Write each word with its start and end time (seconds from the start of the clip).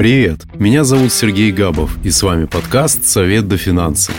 Привет, 0.00 0.46
меня 0.54 0.82
зовут 0.82 1.12
Сергей 1.12 1.52
Габов, 1.52 1.98
и 2.02 2.08
с 2.08 2.22
вами 2.22 2.46
подкаст 2.46 3.04
«Совет 3.04 3.48
до 3.48 3.58
финансы». 3.58 4.12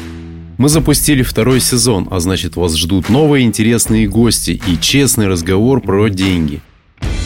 Мы 0.59 0.69
запустили 0.69 1.23
второй 1.23 1.59
сезон, 1.59 2.07
а 2.11 2.19
значит 2.19 2.55
вас 2.55 2.77
ждут 2.77 3.09
новые 3.09 3.47
интересные 3.47 4.07
гости 4.07 4.61
и 4.67 4.79
честный 4.79 5.27
разговор 5.27 5.81
про 5.81 6.09
деньги. 6.09 6.61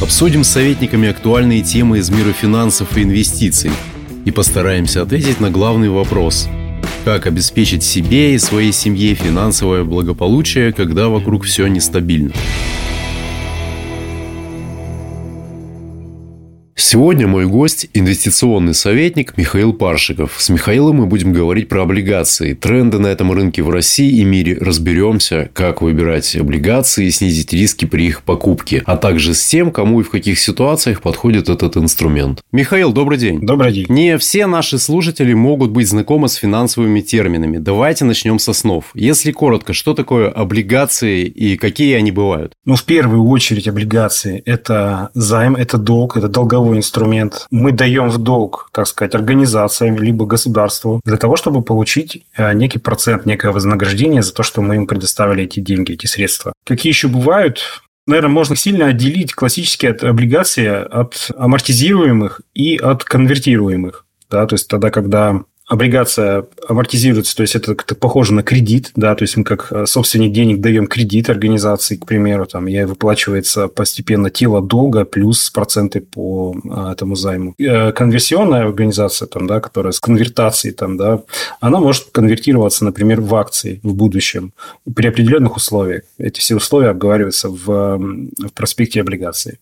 Обсудим 0.01 0.45
с 0.45 0.51
советниками 0.51 1.09
актуальные 1.09 1.63
темы 1.63 1.97
из 1.97 2.09
мира 2.09 2.31
финансов 2.31 2.95
и 2.97 3.03
инвестиций 3.03 3.71
и 4.23 4.31
постараемся 4.31 5.01
ответить 5.01 5.41
на 5.41 5.51
главный 5.51 5.89
вопрос– 5.89 6.47
как 7.03 7.27
обеспечить 7.27 7.83
себе 7.83 8.33
и 8.33 8.39
своей 8.39 8.71
семье 8.71 9.15
финансовое 9.15 9.83
благополучие, 9.83 10.73
когда 10.73 11.07
вокруг 11.09 11.43
все 11.43 11.67
нестабильно. 11.67 12.31
Сегодня 16.77 17.25
мой 17.25 17.45
гость– 17.45 17.87
инвестиционный 17.93 18.73
советник 18.73 19.37
Михаил 19.37 19.71
Паршиков. 19.71 20.35
С 20.37 20.49
Михаилом 20.49 20.97
мы 20.97 21.05
будем 21.05 21.31
говорить 21.31 21.69
про 21.69 21.83
облигации, 21.83 22.53
тренды 22.53 22.99
на 22.99 23.07
этом 23.07 23.31
рынке 23.31 23.63
в 23.63 23.69
России 23.69 24.19
и 24.19 24.25
мире. 24.25 24.57
Разберемся, 24.59 25.49
как 25.53 25.81
выбирать 25.81 26.35
облигации 26.35 27.07
и 27.07 27.11
снизить 27.11 27.53
риски 27.53 27.85
при 27.85 28.07
их 28.07 28.23
покупке, 28.23 28.83
а 28.85 28.97
также 28.97 29.33
с 29.33 29.47
тем, 29.47 29.71
кому 29.71 30.01
и 30.01 30.03
в 30.03 30.09
каких 30.09 30.37
ситуациях 30.37 31.01
подходит 31.01 31.47
этот 31.47 31.77
инструмент. 31.77 32.43
Михаил, 32.51 32.91
добрый 32.91 33.19
день. 33.19 33.39
Добрый 33.39 33.71
день. 33.71 33.85
Не 33.87 34.17
все 34.17 34.45
наши 34.45 34.77
слушатели 34.77 35.33
могут 35.33 35.71
быть 35.71 35.87
знакомы 35.87 36.27
с 36.27 36.33
финансовыми 36.33 36.99
терминами. 36.99 37.57
Давайте 37.57 38.03
начнем 38.03 38.37
со 38.37 38.51
снов. 38.51 38.91
Если 38.95 39.31
коротко, 39.31 39.71
что 39.71 39.93
такое 39.93 40.29
облигации 40.29 41.23
и 41.23 41.55
какие 41.55 41.95
они 41.95 42.11
бывают? 42.11 42.51
Ну, 42.65 42.75
в 42.75 42.83
первую 42.83 43.25
очередь 43.29 43.69
облигации– 43.69 44.43
это 44.45 45.11
займ, 45.13 45.55
это 45.55 45.77
долг, 45.77 46.17
это 46.17 46.27
долговой 46.27 46.64
долговой 46.65 46.77
инструмент. 46.77 47.47
Мы 47.51 47.71
даем 47.71 48.09
в 48.09 48.17
долг, 48.17 48.69
так 48.71 48.87
сказать, 48.87 49.15
организациям 49.15 49.97
либо 49.97 50.25
государству 50.25 51.01
для 51.05 51.17
того, 51.17 51.35
чтобы 51.35 51.61
получить 51.61 52.25
э, 52.35 52.53
некий 52.53 52.79
процент, 52.79 53.25
некое 53.25 53.51
вознаграждение 53.51 54.21
за 54.21 54.33
то, 54.33 54.43
что 54.43 54.61
мы 54.61 54.75
им 54.75 54.87
предоставили 54.87 55.43
эти 55.43 55.59
деньги, 55.59 55.93
эти 55.93 56.07
средства. 56.07 56.53
Какие 56.65 56.91
еще 56.91 57.07
бывают? 57.07 57.81
Наверное, 58.07 58.31
можно 58.31 58.55
сильно 58.55 58.87
отделить 58.87 59.33
классические 59.33 59.91
облигации 59.91 60.67
от 60.67 61.31
амортизируемых 61.37 62.41
и 62.53 62.77
от 62.77 63.03
конвертируемых. 63.03 64.05
Да, 64.29 64.45
то 64.45 64.55
есть 64.55 64.67
тогда, 64.67 64.89
когда 64.89 65.41
облигация 65.67 66.45
амортизируется, 66.67 67.35
то 67.35 67.41
есть 67.41 67.55
это 67.55 67.73
как-то 67.75 67.95
похоже 67.95 68.33
на 68.33 68.43
кредит, 68.43 68.91
да, 68.95 69.15
то 69.15 69.23
есть 69.23 69.35
мы 69.35 69.43
как 69.43 69.71
э, 69.71 69.85
собственник 69.87 70.31
денег 70.31 70.61
даем 70.61 70.85
кредит 70.85 71.29
организации, 71.29 71.95
к 71.95 72.05
примеру, 72.05 72.45
там, 72.45 72.67
и 72.67 72.83
выплачивается 72.83 73.67
постепенно 73.67 74.29
тело 74.29 74.61
долга 74.61 75.05
плюс 75.05 75.49
проценты 75.49 76.01
по 76.01 76.55
а, 76.69 76.91
этому 76.91 77.15
займу. 77.15 77.55
Э, 77.57 77.91
конверсионная 77.91 78.61
организация, 78.61 79.27
там, 79.27 79.47
да, 79.47 79.59
которая 79.59 79.91
с 79.91 79.99
конвертацией, 79.99 80.73
там, 80.73 80.97
да, 80.97 81.23
она 81.59 81.79
может 81.79 82.11
конвертироваться, 82.11 82.85
например, 82.85 83.21
в 83.21 83.33
акции 83.33 83.79
в 83.81 83.95
будущем 83.95 84.53
при 84.95 85.07
определенных 85.07 85.55
условиях. 85.55 86.03
Эти 86.19 86.39
все 86.39 86.55
условия 86.55 86.89
обговариваются 86.89 87.49
в, 87.49 87.65
в 87.65 88.49
проспекте 88.53 89.01
облигаций. 89.01 89.59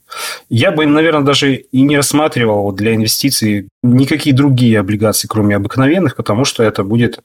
Я 0.50 0.72
бы, 0.72 0.86
наверное, 0.86 1.24
даже 1.24 1.56
и 1.56 1.82
не 1.82 1.96
рассматривал 1.96 2.74
для 2.74 2.94
инвестиций 2.94 3.70
никакие 3.84 4.36
другие 4.36 4.80
облигации, 4.80 5.28
кроме 5.28 5.56
обыкновенных, 5.56 6.16
потому 6.16 6.46
что 6.46 6.64
это 6.64 6.84
будет, 6.84 7.20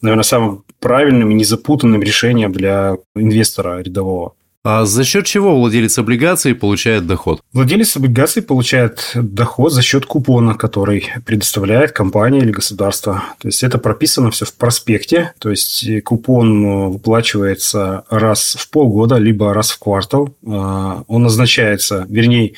наверное, 0.00 0.24
самым 0.24 0.64
правильным 0.78 1.30
и 1.30 1.34
незапутанным 1.34 2.02
решением 2.02 2.52
для 2.52 2.96
инвестора 3.16 3.82
рядового. 3.82 4.34
А 4.64 4.84
за 4.84 5.02
счет 5.02 5.26
чего 5.26 5.56
владелец 5.56 5.98
облигаций 5.98 6.54
получает 6.54 7.04
доход? 7.04 7.40
Владелец 7.52 7.96
облигаций 7.96 8.42
получает 8.42 9.10
доход 9.14 9.72
за 9.72 9.82
счет 9.82 10.06
купона, 10.06 10.54
который 10.54 11.10
предоставляет 11.26 11.90
компания 11.90 12.38
или 12.38 12.52
государство. 12.52 13.24
То 13.40 13.48
есть 13.48 13.64
это 13.64 13.78
прописано 13.78 14.30
все 14.30 14.44
в 14.44 14.54
проспекте. 14.54 15.32
То 15.40 15.50
есть 15.50 15.84
купон 16.04 16.90
выплачивается 16.92 18.04
раз 18.08 18.56
в 18.56 18.70
полгода, 18.70 19.16
либо 19.16 19.52
раз 19.52 19.72
в 19.72 19.80
квартал. 19.80 20.32
А, 20.46 21.02
он 21.08 21.24
назначается, 21.24 22.06
вернее, 22.08 22.52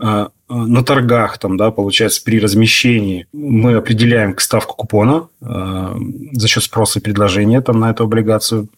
Э, 0.00 0.28
на 0.48 0.82
торгах, 0.82 1.38
там, 1.38 1.56
да, 1.56 1.70
получается, 1.70 2.22
при 2.24 2.40
размещении 2.40 3.26
мы 3.32 3.74
определяем 3.74 4.36
ставку 4.38 4.74
купона 4.74 5.28
э, 5.40 5.94
за 6.32 6.48
счет 6.48 6.62
спроса 6.62 6.98
и 6.98 7.02
предложения 7.02 7.60
там, 7.60 7.80
на 7.80 7.90
эту 7.90 8.04
облигацию. 8.04 8.68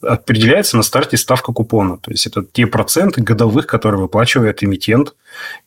Определяется 0.00 0.76
на 0.76 0.82
старте 0.82 1.16
ставка 1.16 1.52
купона. 1.52 1.98
То 1.98 2.10
есть, 2.10 2.26
это 2.26 2.44
те 2.44 2.66
проценты 2.66 3.22
годовых, 3.22 3.66
которые 3.66 4.00
выплачивает 4.00 4.64
эмитент. 4.64 5.14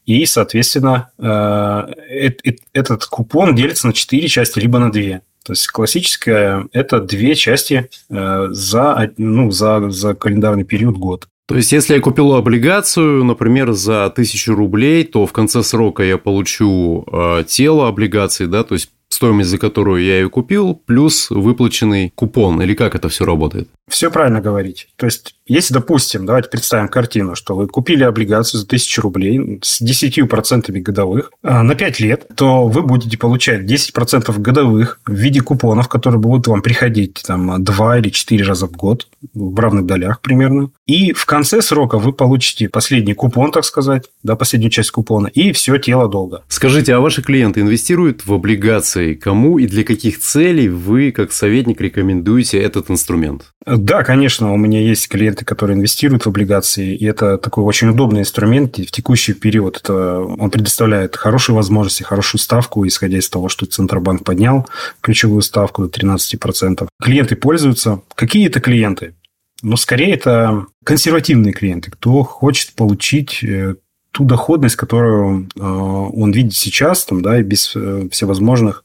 И, 0.05 0.25
соответственно, 0.25 1.09
э, 1.17 2.31
этот 2.73 3.05
купон 3.05 3.55
делится 3.55 3.87
на 3.87 3.93
4 3.93 4.27
части, 4.27 4.59
либо 4.59 4.79
на 4.79 4.91
2. 4.91 5.21
То 5.45 5.53
есть 5.53 5.67
классическая– 5.67 6.67
это 6.73 6.99
две 6.99 7.35
части 7.35 7.87
э, 8.09 8.47
за, 8.49 9.11
ну, 9.17 9.51
за, 9.51 9.91
за 9.91 10.15
календарный 10.15 10.63
период 10.63 10.97
год. 10.97 11.27
То 11.47 11.55
есть, 11.55 11.71
если 11.71 11.93
я 11.93 12.01
купил 12.01 12.33
облигацию, 12.33 13.23
например, 13.23 13.73
за 13.73 14.09
тысячу 14.09 14.55
рублей, 14.55 15.03
то 15.03 15.27
в 15.27 15.31
конце 15.31 15.61
срока 15.61 16.03
я 16.03 16.17
получу 16.17 17.05
э, 17.11 17.43
тело 17.47 17.87
облигации, 17.87 18.47
да, 18.47 18.63
то 18.63 18.73
есть 18.73 18.89
стоимость, 19.09 19.49
за 19.49 19.59
которую 19.59 20.03
я 20.03 20.19
ее 20.19 20.29
купил, 20.29 20.73
плюс 20.73 21.29
выплаченный 21.29 22.11
купон, 22.15 22.61
или 22.61 22.73
как 22.73 22.95
это 22.95 23.09
все 23.09 23.25
работает? 23.25 23.69
Все 23.87 24.09
правильно 24.09 24.41
говорить. 24.41 24.87
То 24.95 25.05
есть, 25.05 25.35
если, 25.45 25.73
допустим, 25.75 26.25
давайте 26.25 26.49
представим 26.49 26.87
картину, 26.87 27.35
что 27.35 27.55
вы 27.55 27.67
купили 27.67 28.03
облигацию 28.03 28.59
за 28.59 28.65
1000 28.65 29.01
рублей 29.01 29.59
с 29.61 29.79
10% 29.81 30.71
годовых 30.79 31.31
а, 31.43 31.61
на 31.61 31.75
5 31.75 31.99
лет, 31.99 32.25
то 32.35 32.67
вы 32.67 32.81
будете 32.81 33.17
получать 33.17 33.61
10% 33.61 34.39
годовых 34.39 34.99
в 35.05 35.13
виде 35.13 35.41
купонов, 35.41 35.87
которые 35.87 36.19
будут 36.19 36.47
вам 36.47 36.63
приходить 36.63 37.21
там 37.25 37.63
2 37.63 37.97
или 37.99 38.09
4 38.09 38.43
раза 38.43 38.67
в 38.67 38.71
год 38.71 39.07
в 39.33 39.59
равных 39.59 39.85
долях 39.85 40.19
примерно. 40.21 40.71
И 40.87 41.13
в 41.13 41.25
конце 41.25 41.61
срока 41.61 41.99
вы 41.99 42.11
получите 42.11 42.67
последний 42.69 43.13
купон, 43.13 43.51
так 43.51 43.65
сказать, 43.65 44.09
да, 44.23 44.35
последнюю 44.35 44.71
часть 44.71 44.91
купона, 44.91 45.27
и 45.27 45.51
все 45.51 45.77
тело 45.77 46.07
долга. 46.07 46.43
Скажите, 46.47 46.93
а 46.95 46.99
ваши 46.99 47.21
клиенты 47.21 47.61
инвестируют 47.61 48.25
в 48.25 48.33
облигации? 48.33 49.13
Кому 49.13 49.59
и 49.59 49.67
для 49.67 49.83
каких 49.83 50.19
целей 50.19 50.69
вы, 50.69 51.11
как 51.11 51.31
советник, 51.31 51.81
рекомендуете 51.81 52.59
этот 52.59 52.89
инструмент? 52.89 53.53
Да, 53.77 54.03
конечно, 54.03 54.53
у 54.53 54.57
меня 54.57 54.79
есть 54.79 55.07
клиенты, 55.09 55.45
которые 55.45 55.77
инвестируют 55.77 56.25
в 56.25 56.29
облигации, 56.29 56.95
и 56.95 57.05
это 57.05 57.37
такой 57.37 57.63
очень 57.63 57.89
удобный 57.89 58.21
инструмент. 58.21 58.77
В 58.77 58.91
текущий 58.91 59.33
период 59.33 59.77
это, 59.77 60.19
он 60.19 60.49
предоставляет 60.49 61.15
хорошие 61.15 61.55
возможности, 61.55 62.03
хорошую 62.03 62.39
ставку, 62.39 62.85
исходя 62.87 63.17
из 63.17 63.29
того, 63.29 63.49
что 63.49 63.65
Центробанк 63.65 64.23
поднял 64.23 64.67
ключевую 65.01 65.41
ставку 65.41 65.87
до 65.87 65.99
13%. 65.99 66.87
Клиенты 67.01 67.35
пользуются. 67.35 68.01
Какие 68.15 68.47
это 68.47 68.59
клиенты? 68.59 69.15
Ну, 69.61 69.77
скорее, 69.77 70.13
это 70.13 70.67
консервативные 70.83 71.53
клиенты, 71.53 71.91
кто 71.91 72.23
хочет 72.23 72.73
получить 72.73 73.43
э, 73.43 73.75
ту 74.11 74.23
доходность, 74.23 74.77
которую 74.77 75.49
э, 75.55 75.61
он 75.61 76.31
видит 76.31 76.53
сейчас, 76.53 77.03
там, 77.03 77.21
да, 77.21 77.39
и 77.39 77.43
без 77.43 77.75
э, 77.75 78.07
всевозможных 78.11 78.84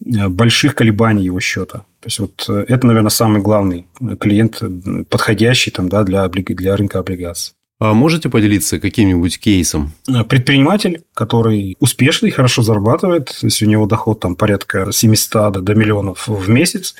больших 0.00 0.74
колебаний 0.74 1.24
его 1.24 1.40
счета. 1.40 1.84
То 2.00 2.06
есть, 2.06 2.18
вот 2.18 2.44
э, 2.48 2.64
это, 2.68 2.86
наверное, 2.86 3.10
самый 3.10 3.40
главный 3.40 3.86
клиент, 4.20 4.58
э, 4.60 5.04
подходящий 5.08 5.70
там, 5.70 5.88
да, 5.88 6.04
для, 6.04 6.28
для 6.28 6.76
рынка 6.76 6.98
облигаций. 6.98 7.54
А 7.78 7.92
можете 7.92 8.30
поделиться 8.30 8.78
каким-нибудь 8.78 9.38
кейсом? 9.38 9.92
Э, 10.08 10.22
предприниматель, 10.24 11.02
который 11.14 11.76
успешный, 11.80 12.30
хорошо 12.30 12.62
зарабатывает, 12.62 13.36
то 13.40 13.46
есть 13.46 13.62
у 13.62 13.66
него 13.66 13.86
доход 13.86 14.20
там 14.20 14.36
порядка 14.36 14.92
700 14.92 15.64
до 15.64 15.74
миллионов 15.74 16.28
в 16.28 16.48
месяц, 16.48 16.94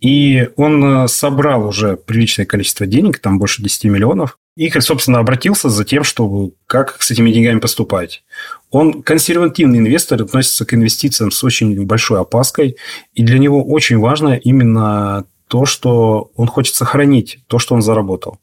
и 0.00 0.48
он 0.56 1.08
собрал 1.08 1.66
уже 1.66 1.96
приличное 1.96 2.46
количество 2.46 2.86
денег, 2.86 3.18
там 3.18 3.38
больше 3.38 3.62
10 3.62 3.84
миллионов, 3.84 4.38
и, 4.56 4.70
собственно, 4.80 5.18
обратился 5.18 5.68
за 5.68 5.84
тем, 5.84 6.04
чтобы 6.04 6.52
как 6.66 7.02
с 7.02 7.10
этими 7.10 7.30
деньгами 7.32 7.58
поступать. 7.58 8.22
Он 8.70 9.02
консервативный 9.02 9.78
инвестор, 9.78 10.22
относится 10.22 10.64
к 10.64 10.74
инвестициям 10.74 11.30
с 11.30 11.42
очень 11.42 11.84
большой 11.84 12.20
опаской, 12.20 12.76
и 13.14 13.22
для 13.22 13.38
него 13.38 13.64
очень 13.64 13.98
важно 13.98 14.34
именно 14.34 15.24
то, 15.48 15.66
что 15.66 16.30
он 16.36 16.46
хочет 16.46 16.74
сохранить 16.74 17.38
то, 17.46 17.58
что 17.58 17.74
он 17.74 17.82
заработал. 17.82 18.38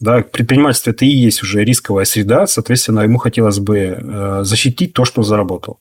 Да, 0.00 0.22
предпринимательство– 0.22 0.90
это 0.92 1.04
и 1.04 1.08
есть 1.08 1.42
уже 1.42 1.64
рисковая 1.64 2.04
среда, 2.04 2.46
соответственно, 2.46 3.00
ему 3.00 3.18
хотелось 3.18 3.60
бы 3.60 3.78
э, 3.78 4.40
защитить 4.42 4.92
то, 4.92 5.04
что 5.04 5.20
он 5.20 5.24
заработал. 5.24 5.78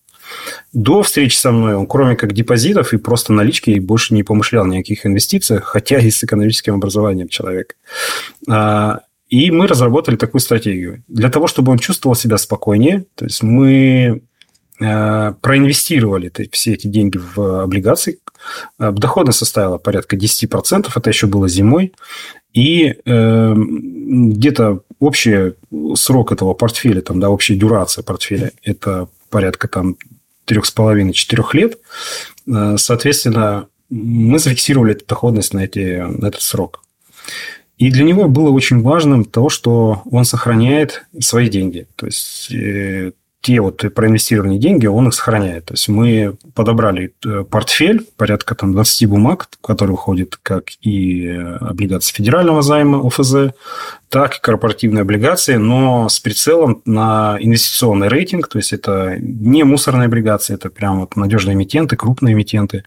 До 0.72 1.04
встречи 1.04 1.36
со 1.36 1.52
мной 1.52 1.75
он, 1.75 1.88
кроме 1.88 2.16
как 2.16 2.34
депозитов 2.34 2.94
и 2.94 2.98
просто 2.98 3.34
налички, 3.34 3.80
больше 3.80 4.14
не 4.14 4.24
помышлял 4.24 4.66
ни 4.66 4.78
о 4.78 4.80
каких 4.80 5.06
инвестициях, 5.06 5.66
хотя 5.66 6.00
и 6.00 6.10
с 6.10 6.24
экономическим 6.24 6.75
образованием 6.75 7.28
человек. 7.28 7.75
И 9.34 9.50
мы 9.50 9.66
разработали 9.66 10.16
такую 10.16 10.42
стратегию. 10.42 11.04
Для 11.08 11.28
того, 11.28 11.48
чтобы 11.48 11.72
он 11.72 11.80
чувствовал 11.80 12.16
себя 12.16 12.38
спокойнее, 12.38 13.06
то 13.16 13.26
есть 13.26 13.42
мы 13.42 14.22
э, 14.80 15.34
проинвестировали 15.42 16.32
все 16.52 16.74
эти 16.74 16.86
деньги 16.86 17.18
в 17.18 17.64
облигации. 17.64 18.20
Э, 18.78 18.92
доходность 18.92 19.40
составила 19.40 19.80
порядка 19.80 20.18
10%, 20.18 20.88
это 20.96 21.10
еще 21.10 21.26
было 21.26 21.50
зимой. 21.50 21.94
И 22.54 22.96
э, 23.04 23.54
где-то 23.56 24.82
общий 25.00 25.56
срок 25.96 26.32
этого 26.32 26.54
портфеля, 26.54 27.02
там, 27.02 27.20
да, 27.20 27.32
общая 27.32 27.56
дюрация 27.56 28.04
портфеля, 28.04 28.52
это 28.62 29.08
порядка 29.32 29.68
там 29.68 29.98
3,5-4 30.46 31.44
лет. 31.54 31.80
Э, 32.46 32.76
соответственно, 32.78 33.66
мы 33.90 34.38
зафиксировали 34.38 34.92
эту 34.94 35.08
доходность 35.08 35.56
на, 35.56 35.64
эти, 35.64 36.02
на 36.02 36.28
этот 36.28 36.44
срок. 36.44 36.83
И 37.78 37.90
для 37.90 38.04
него 38.04 38.28
было 38.28 38.50
очень 38.52 38.81
важным 38.81 39.25
то, 39.25 39.50
что 39.50 40.04
он 40.10 40.25
сохраняет 40.25 41.06
свои 41.20 41.50
деньги. 41.50 41.88
То 41.96 42.06
есть, 42.06 42.52
э, 42.52 43.12
те 43.42 43.60
вот 43.60 43.84
проинвестированные 43.94 44.58
деньги 44.58 44.86
он 44.86 45.08
их 45.08 45.14
сохраняет. 45.14 45.66
То 45.66 45.74
есть, 45.74 45.90
мы 45.90 46.36
подобрали 46.54 47.14
э, 47.25 47.44
портфель, 47.50 48.06
порядка 48.16 48.56
там 48.56 48.74
20 48.74 49.10
бумаг, 49.10 49.48
в 49.52 49.66
который 49.66 49.96
входит 49.96 50.38
как 50.42 50.66
и 50.81 51.28
облигации 51.60 52.14
федерального 52.14 52.62
займа 52.62 53.06
ОФЗ, 53.06 53.54
так 54.14 54.38
и 54.38 54.42
корпоративные 54.42 55.02
облигации, 55.02 55.56
но 55.56 56.08
с 56.08 56.20
прицелом 56.20 56.84
на 56.86 57.36
инвестиционный 57.40 58.10
рейтинг, 58.10 58.48
то 58.48 58.60
есть 58.60 58.72
это 58.72 59.18
не 59.20 59.64
мусорные 59.64 60.06
облигации, 60.06 60.54
это 60.54 60.70
прям 60.70 61.00
вот 61.00 61.16
надежные 61.16 61.56
эмитенты, 61.56 61.96
крупные 61.96 62.36
эмитенты. 62.36 62.84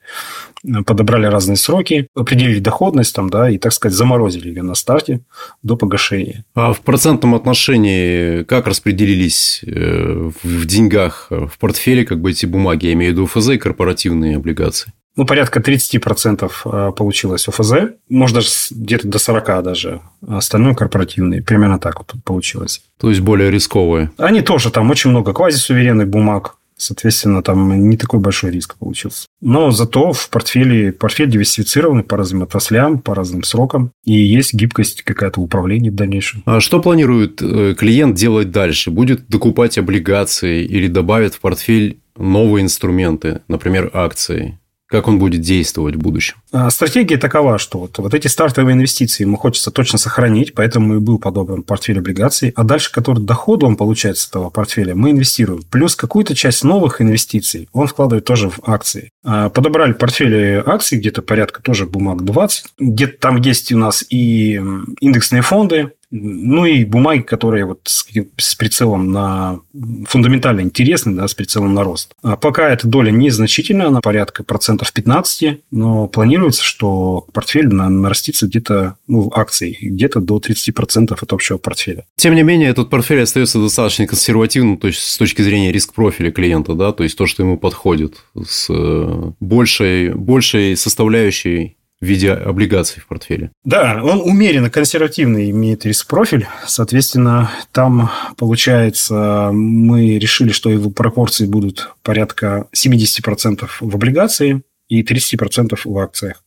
Подобрали 0.87 1.27
разные 1.27 1.57
сроки, 1.57 2.09
определили 2.15 2.59
доходность 2.59 3.15
там, 3.15 3.31
да, 3.31 3.51
и, 3.51 3.59
так 3.59 3.73
сказать, 3.73 3.97
заморозили 3.97 4.49
ее 4.49 4.63
на 4.63 4.75
старте 4.75 5.21
до 5.63 5.77
погашения. 5.77 6.45
А 6.55 6.73
в 6.73 6.81
процентном 6.81 7.35
отношении 7.35 8.43
как 8.45 8.67
распределились 8.67 9.63
э, 9.67 10.31
в 10.43 10.67
деньгах 10.67 11.29
в 11.31 11.59
портфеле 11.59 12.05
как 12.05 12.21
бы 12.21 12.31
эти 12.31 12.47
бумаги, 12.47 12.87
я 12.87 12.93
имею 12.93 13.13
в 13.13 13.17
виду 13.17 13.27
ФЗ 13.27 13.51
и 13.51 13.59
корпоративные 13.59 14.37
облигации? 14.37 14.93
ну, 15.17 15.25
порядка 15.25 15.61
30% 15.61 16.51
э, 16.65 16.93
получилось 16.93 17.49
ОФЗ, 17.49 17.73
может, 18.09 18.35
даже 18.35 18.49
где-то 18.71 19.09
до 19.09 19.19
40 19.19 19.63
даже. 19.65 20.01
Остальное 20.27 20.75
корпоративные. 20.75 21.43
Примерно 21.43 21.79
так 21.79 21.99
вот 21.99 22.13
получилось. 22.23 22.83
То 23.01 23.09
есть, 23.09 23.23
более 23.23 23.51
рисковые. 23.51 24.11
Они 24.19 24.43
тоже, 24.43 24.71
там 24.71 24.91
очень 24.91 25.11
много 25.11 25.33
квазисуверенных 25.33 26.09
бумаг. 26.09 26.57
Соответственно, 26.79 27.43
там 27.43 27.89
не 27.89 27.97
такой 27.97 28.21
большой 28.21 28.51
риск 28.51 28.77
получился. 28.77 29.27
Но 29.41 29.71
зато 29.71 30.13
в 30.13 30.29
портфеле 30.31 30.93
портфель 30.93 31.31
диверсифицированный 31.31 32.03
по 32.03 32.17
разным 32.17 32.43
отраслям, 32.43 32.99
по 33.01 33.15
разным 33.15 33.43
срокам. 33.43 33.93
И 34.05 34.13
есть 34.13 34.55
гибкость 34.55 35.03
какая-то 35.03 35.41
в 35.41 35.45
управлении 35.45 35.91
в 35.91 35.95
дальнейшем. 35.95 36.43
А 36.45 36.61
что 36.61 36.81
планирует 36.81 37.41
э, 37.43 37.75
клиент 37.77 38.17
делать 38.17 38.51
дальше? 38.51 38.91
Будет 38.91 39.29
докупать 39.29 39.79
облигации 39.79 40.65
или 40.65 40.87
добавит 40.87 41.35
в 41.35 41.41
портфель 41.41 42.01
новые 42.17 42.63
инструменты, 42.63 43.41
например, 43.49 43.91
акции? 43.93 44.59
Как 44.97 45.09
он 45.09 45.19
будет 45.19 45.43
действовать 45.43 45.97
в 45.97 45.99
будущем? 45.99 46.37
А, 46.53 46.71
стратегия 46.71 47.19
такова, 47.19 47.59
что 47.59 47.81
вот, 47.81 47.99
вот 47.99 48.15
эти 48.15 48.29
стартовые 48.29 48.73
инвестиции 48.73 49.25
ему 49.25 49.37
хочется 49.37 49.71
точно 49.71 49.99
сохранить, 49.99 50.55
поэтому 50.55 50.97
и 50.97 50.99
был 51.01 51.19
подобран 51.19 51.63
портфель 51.63 51.99
облигаций. 51.99 52.55
А 52.57 52.65
дальше, 52.65 52.91
который 52.91 53.23
доход 53.23 53.63
он 53.63 53.77
получает 53.77 54.17
с 54.17 54.27
этого 54.27 54.49
портфеля, 54.49 54.95
мы 54.95 55.11
инвестируем. 55.11 55.63
Плюс 55.71 55.97
какую-то 55.97 56.35
часть 56.35 56.65
новых 56.65 57.03
инвестиций 57.03 57.69
он 57.75 57.89
вкладывает 57.89 58.25
тоже 58.25 58.49
в 58.49 58.61
акции. 58.67 59.11
А, 59.23 59.51
подобрали 59.51 59.93
портфели 59.93 60.63
акций, 60.65 60.97
где-то 60.99 61.21
порядка 61.21 61.61
тоже 61.61 61.85
бумаг 61.85 62.25
20. 62.25 62.65
Где-то 62.79 63.19
там 63.19 63.37
есть 63.37 63.71
у 63.73 63.77
нас 63.77 64.03
и 64.09 64.55
индексные 65.01 65.43
фонды, 65.43 65.93
ну 66.11 66.65
и 66.65 66.85
бумаги, 66.85 67.23
которые 67.23 67.65
вот 67.65 67.81
с, 67.85 68.07
с 68.39 68.55
прицелом 68.55 69.11
на 69.11 69.61
фундаментально 70.07 70.61
интересны, 70.61 71.15
да, 71.15 71.27
с 71.27 71.35
прицелом 71.35 71.75
на 71.75 71.83
рост. 71.83 72.15
А 72.23 72.37
пока 72.37 72.71
эта 72.71 72.87
доля 72.87 73.11
незначительная, 73.11 73.89
она 73.89 74.01
порядка 74.01 74.45
процентов 74.45 74.93
15, 74.93 75.61
но 75.71 76.07
планируется, 76.07 76.63
что 76.63 77.27
портфель 77.33 77.69
нарастится 77.69 78.47
где-то, 78.47 78.97
ну, 79.09 79.31
акций, 79.35 79.77
где-то 79.81 80.21
до 80.21 80.39
30% 80.39 81.17
от 81.21 81.33
общего 81.33 81.59
портфеля. 81.59 82.05
Тем 82.17 82.35
не 82.35 82.43
менее, 82.43 82.71
этот 82.71 82.91
портфель 82.91 83.23
остается 83.23 83.61
достаточно 83.61 84.07
консервативным, 84.07 84.79
то 84.79 84.87
есть 84.87 85.01
с 85.01 85.19
точки 85.19 85.43
зрения 85.43 85.73
риск-профиля 85.73 86.31
клиента, 86.31 86.75
да, 86.75 86.93
то 86.93 87.03
есть 87.03 87.19
то, 87.19 87.27
что 87.27 87.43
ему 87.43 87.59
подходит 87.59 88.23
с 88.47 88.69
э, 88.71 89.33
большей, 89.41 90.15
большей 90.15 90.77
составляющей 90.77 91.77
в 92.07 92.09
виде 92.09 92.33
облигаций 92.33 93.03
в 93.03 93.07
портфеле. 93.07 93.51
Да, 93.65 94.01
он 94.03 94.21
умеренно 94.21 94.71
консервативный, 94.71 95.51
имеет 95.51 95.85
риск-профиль. 95.85 96.47
Соответственно, 96.67 97.51
там, 97.73 98.11
получается, 98.37 99.51
мы 99.53 100.19
решили, 100.19 100.53
что 100.53 100.71
его 100.71 100.91
пропорции 100.91 101.47
будут 101.47 101.91
порядка 102.03 102.69
70% 102.75 103.69
в 103.81 103.95
облигации 103.95 104.63
и 104.89 105.03
30% 105.03 105.79
в 105.85 105.99
акциях. 105.99 106.43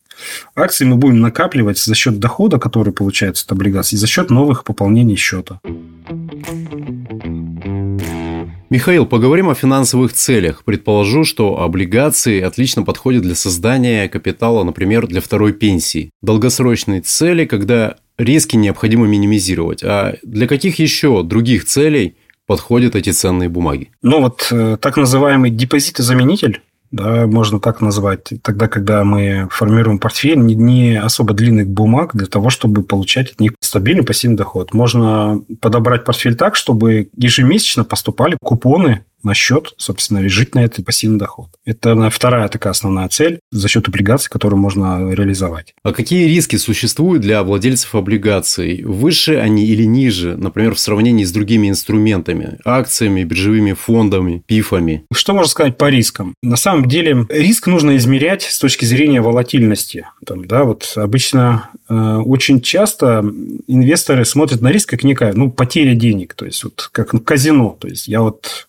Акции 0.54 0.84
мы 0.84 0.96
будем 0.96 1.20
накапливать 1.20 1.78
за 1.78 1.94
счет 1.94 2.18
дохода, 2.18 2.58
который 2.58 2.92
получается 2.92 3.44
от 3.46 3.52
облигаций, 3.52 3.96
и 3.96 3.98
за 3.98 4.06
счет 4.06 4.30
новых 4.30 4.64
пополнений 4.64 5.16
счета. 5.16 5.60
Михаил, 8.72 9.04
поговорим 9.04 9.48
о 9.48 9.56
финансовых 9.56 10.12
целях. 10.12 10.62
Предположу, 10.62 11.24
что 11.24 11.60
облигации 11.60 12.40
отлично 12.40 12.84
подходят 12.84 13.22
для 13.22 13.34
создания 13.34 14.08
капитала, 14.08 14.62
например, 14.62 15.08
для 15.08 15.20
второй 15.20 15.52
пенсии. 15.52 16.10
Долгосрочные 16.22 17.00
цели, 17.00 17.46
когда 17.46 17.96
риски 18.16 18.54
необходимо 18.54 19.08
минимизировать. 19.08 19.82
А 19.82 20.18
для 20.22 20.46
каких 20.46 20.78
еще 20.78 21.24
других 21.24 21.64
целей 21.64 22.14
подходят 22.46 22.94
эти 22.94 23.10
ценные 23.10 23.48
бумаги? 23.48 23.90
Ну, 24.02 24.20
вот 24.20 24.46
э, 24.52 24.76
так 24.80 24.96
называемый 24.96 25.50
депозитозаменитель 25.50 26.60
да, 26.90 27.26
можно 27.26 27.60
так 27.60 27.80
назвать, 27.80 28.32
тогда, 28.42 28.66
когда 28.66 29.04
мы 29.04 29.48
формируем 29.50 29.98
портфель 29.98 30.38
не, 30.38 30.54
не 30.54 31.00
особо 31.00 31.34
длинных 31.34 31.68
бумаг 31.68 32.14
для 32.14 32.26
того, 32.26 32.50
чтобы 32.50 32.82
получать 32.82 33.32
от 33.32 33.40
них 33.40 33.52
стабильный 33.60 34.04
пассивный 34.04 34.36
доход. 34.36 34.74
Можно 34.74 35.42
подобрать 35.60 36.04
портфель 36.04 36.34
так, 36.34 36.56
чтобы 36.56 37.08
ежемесячно 37.16 37.84
поступали 37.84 38.36
купоны 38.42 39.04
на 39.22 39.34
счет, 39.34 39.74
собственно, 39.76 40.18
лежит 40.18 40.54
на 40.54 40.64
этот 40.64 40.84
пассивный 40.84 41.18
доход. 41.18 41.48
Это 41.64 42.10
вторая 42.10 42.48
такая 42.48 42.72
основная 42.72 43.08
цель 43.08 43.40
за 43.50 43.68
счет 43.68 43.88
облигаций, 43.88 44.30
которую 44.30 44.60
можно 44.60 45.12
реализовать. 45.12 45.74
А 45.82 45.92
какие 45.92 46.28
риски 46.28 46.56
существуют 46.56 47.22
для 47.22 47.42
владельцев 47.42 47.94
облигаций? 47.94 48.82
Выше 48.82 49.36
они 49.36 49.66
или 49.66 49.84
ниже, 49.84 50.36
например, 50.36 50.74
в 50.74 50.80
сравнении 50.80 51.24
с 51.24 51.32
другими 51.32 51.68
инструментами, 51.68 52.58
акциями, 52.64 53.24
биржевыми 53.24 53.72
фондами, 53.72 54.42
пифами? 54.46 55.04
Что 55.12 55.34
можно 55.34 55.50
сказать 55.50 55.76
по 55.76 55.88
рискам? 55.88 56.34
На 56.42 56.56
самом 56.56 56.86
деле, 56.86 57.26
риск 57.28 57.66
нужно 57.66 57.96
измерять 57.96 58.42
с 58.42 58.58
точки 58.58 58.84
зрения 58.84 59.20
волатильности. 59.20 60.06
Там, 60.26 60.46
да, 60.46 60.64
вот 60.64 60.92
обычно 60.96 61.70
э, 61.88 61.94
очень 61.94 62.60
часто 62.60 63.24
инвесторы 63.66 64.24
смотрят 64.24 64.60
на 64.60 64.70
риск 64.72 64.88
как 64.90 65.04
некая 65.04 65.32
ну, 65.32 65.50
потеря 65.50 65.94
денег, 65.94 66.34
то 66.34 66.46
есть 66.46 66.64
вот 66.64 66.88
как 66.92 67.12
ну, 67.12 67.20
казино. 67.20 67.76
То 67.78 67.88
есть 67.88 68.08
я 68.08 68.22
вот 68.22 68.68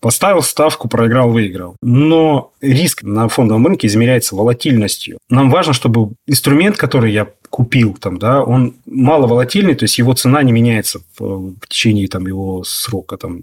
Поставил 0.00 0.42
ставку, 0.42 0.88
проиграл, 0.88 1.30
выиграл. 1.30 1.76
Но 1.82 2.52
риск 2.60 3.02
на 3.02 3.28
фондовом 3.28 3.66
рынке 3.66 3.86
измеряется 3.86 4.36
волатильностью. 4.36 5.18
Нам 5.28 5.50
важно, 5.50 5.72
чтобы 5.72 6.12
инструмент, 6.26 6.76
который 6.76 7.12
я 7.12 7.28
купил, 7.50 7.96
там, 7.98 8.18
да, 8.18 8.42
он 8.42 8.74
мало 8.84 9.26
волатильный, 9.26 9.74
то 9.74 9.84
есть 9.84 9.98
его 9.98 10.12
цена 10.14 10.42
не 10.42 10.52
меняется 10.52 11.00
в, 11.18 11.52
в 11.52 11.68
течение 11.68 12.08
там, 12.08 12.26
его 12.26 12.62
срока. 12.64 13.16
Там. 13.16 13.42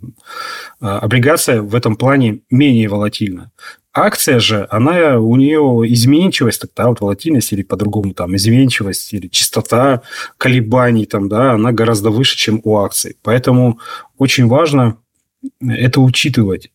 А 0.79 0.99
облигация 0.99 1.61
в 1.61 1.73
этом 1.73 1.95
плане 1.95 2.39
менее 2.51 2.89
волатильна. 2.89 3.51
Акция 3.95 4.39
же, 4.39 4.67
она, 4.71 5.19
у 5.19 5.35
нее 5.35 5.83
изменчивость, 5.93 6.61
тогда 6.61 6.89
вот 6.89 7.01
волатильность 7.01 7.53
или 7.53 7.61
по-другому 7.61 8.13
там 8.13 8.35
изменчивость 8.35 9.13
или 9.13 9.27
частота 9.27 10.01
колебаний, 10.37 11.05
там, 11.05 11.29
да, 11.29 11.53
она 11.53 11.71
гораздо 11.71 12.09
выше, 12.09 12.35
чем 12.35 12.59
у 12.63 12.77
акций. 12.77 13.17
Поэтому 13.21 13.79
очень 14.17 14.47
важно 14.47 14.97
это 15.61 16.01
учитывать. 16.01 16.71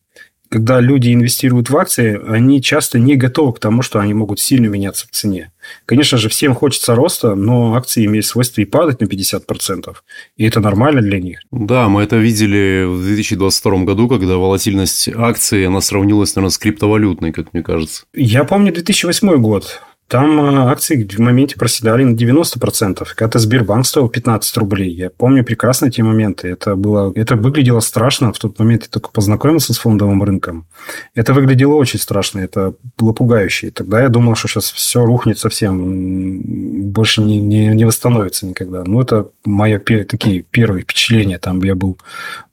Когда 0.49 0.79
люди 0.79 1.13
инвестируют 1.13 1.69
в 1.69 1.77
акции, 1.77 2.19
они 2.27 2.59
часто 2.59 2.97
не 2.97 3.15
готовы 3.15 3.53
к 3.53 3.59
тому, 3.59 3.83
что 3.83 3.99
они 3.99 4.15
могут 4.15 4.39
сильно 4.39 4.65
меняться 4.65 5.05
в 5.05 5.11
цене. 5.11 5.51
Конечно 5.85 6.17
же, 6.17 6.27
всем 6.27 6.55
хочется 6.55 6.95
роста, 6.95 7.35
но 7.35 7.75
акции 7.75 8.05
имеют 8.05 8.25
свойство 8.25 8.61
и 8.61 8.65
падать 8.65 8.99
на 8.99 9.05
50%. 9.05 9.95
И 10.37 10.45
это 10.45 10.59
нормально 10.59 11.01
для 11.01 11.19
них. 11.19 11.41
Да, 11.51 11.87
мы 11.87 12.01
это 12.01 12.15
видели 12.15 12.83
в 12.87 13.03
2022 13.03 13.83
году, 13.83 14.09
когда 14.09 14.37
волатильность 14.37 15.07
акций, 15.09 15.67
она 15.67 15.81
сравнилась, 15.81 16.35
наверное, 16.35 16.51
с 16.51 16.57
криптовалютной, 16.57 17.31
как 17.31 17.53
мне 17.53 17.61
кажется. 17.61 18.05
Я 18.15 18.43
помню 18.43 18.73
2008 18.73 19.37
год. 19.37 19.81
Там 20.09 20.41
э, 20.41 20.71
акции 20.71 21.07
в 21.07 21.19
моменте 21.19 21.55
проседали 21.55 22.03
на 22.03 22.15
90%. 22.15 23.07
Когда 23.15 23.39
Сбербанк 23.39 23.85
стоил 23.85 24.09
15 24.09 24.57
рублей. 24.57 24.91
Я 24.91 25.11
помню 25.11 25.45
прекрасно 25.45 25.85
эти 25.85 26.01
моменты. 26.01 26.47
Это, 26.47 26.75
было, 26.75 27.13
это 27.15 27.35
выглядело 27.35 27.79
страшно. 27.79 28.33
В 28.33 28.39
тот 28.39 28.57
момент 28.57 28.83
я 28.83 28.89
только 28.89 29.11
познакомился 29.11 29.71
с 29.71 29.77
фондовым 29.77 30.23
рынком. 30.23 30.65
Это 31.13 31.35
выглядело 31.35 31.75
очень 31.75 31.99
страшно. 31.99 32.39
Это 32.39 32.73
было 32.97 33.13
пугающе. 33.13 33.67
И 33.67 33.69
тогда 33.69 34.01
я 34.01 34.09
думал, 34.09 34.33
что 34.33 34.47
сейчас 34.47 34.71
все 34.71 35.05
рухнет 35.05 35.37
совсем. 35.37 36.91
Больше 36.91 37.21
не, 37.21 37.39
не, 37.39 37.67
не 37.67 37.85
восстановится 37.85 38.47
никогда. 38.47 38.83
Ну, 38.83 38.99
это 39.01 39.29
мои 39.45 39.77
такие 39.77 40.41
первые 40.41 40.81
впечатления. 40.81 41.37
Там 41.37 41.61
я 41.61 41.75
был 41.75 41.99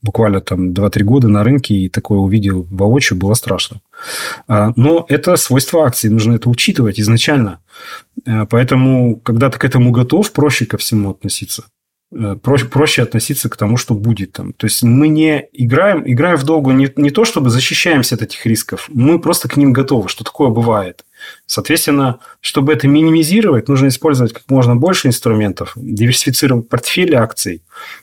буквально 0.03 0.43
там 0.43 0.73
2-3 0.73 1.03
года 1.05 1.29
на 1.29 1.43
рынке 1.43 1.75
и 1.75 1.89
такое 1.89 2.19
увидел 2.19 2.67
воочию. 2.71 3.19
Было 3.19 3.33
страшно. 3.33 3.81
А, 4.49 4.73
но 4.77 5.07
это 5.09 5.37
свойство 5.37 5.85
акций. 5.85 6.11
Нужно 6.11 6.35
это 6.35 6.49
учитывать 6.49 7.01
изначально. 7.01 7.61
Э, 8.25 8.47
поэтому, 8.49 9.17
когда 9.17 9.51
ты 9.51 9.59
к 9.59 9.65
этому 9.65 9.91
готов, 9.91 10.33
проще 10.33 10.67
ко 10.67 10.77
всему 10.77 11.11
относиться. 11.11 11.65
Э, 12.13 12.37
проще, 12.41 12.67
проще 12.67 13.03
относиться 13.03 13.49
к 13.49 13.57
тому, 13.57 13.77
что 13.77 13.95
будет 13.95 14.33
там. 14.33 14.53
То 14.53 14.67
есть 14.67 14.83
мы 14.83 15.09
не 15.09 15.49
играем, 15.53 16.03
играем 16.07 16.37
в 16.37 16.45
долгу 16.45 16.71
не, 16.71 16.91
не 16.97 17.11
то, 17.11 17.25
чтобы 17.25 17.51
защищаемся 17.51 18.15
от 18.15 18.23
этих 18.23 18.47
рисков, 18.47 18.89
мы 18.93 19.19
просто 19.19 19.49
к 19.49 19.57
ним 19.57 19.73
готовы, 19.73 20.09
что 20.09 20.23
такое 20.23 20.51
бывает. 20.51 21.05
Соответственно, 21.47 22.21
чтобы 22.41 22.73
это 22.73 22.87
минимизировать, 22.87 23.69
нужно 23.69 23.89
использовать 23.89 24.33
как 24.33 24.45
можно 24.49 24.77
больше 24.77 25.09
инструментов, 25.09 25.73
диверсифицировать 25.75 26.69
портфели 26.69 27.15
акций, 27.15 27.63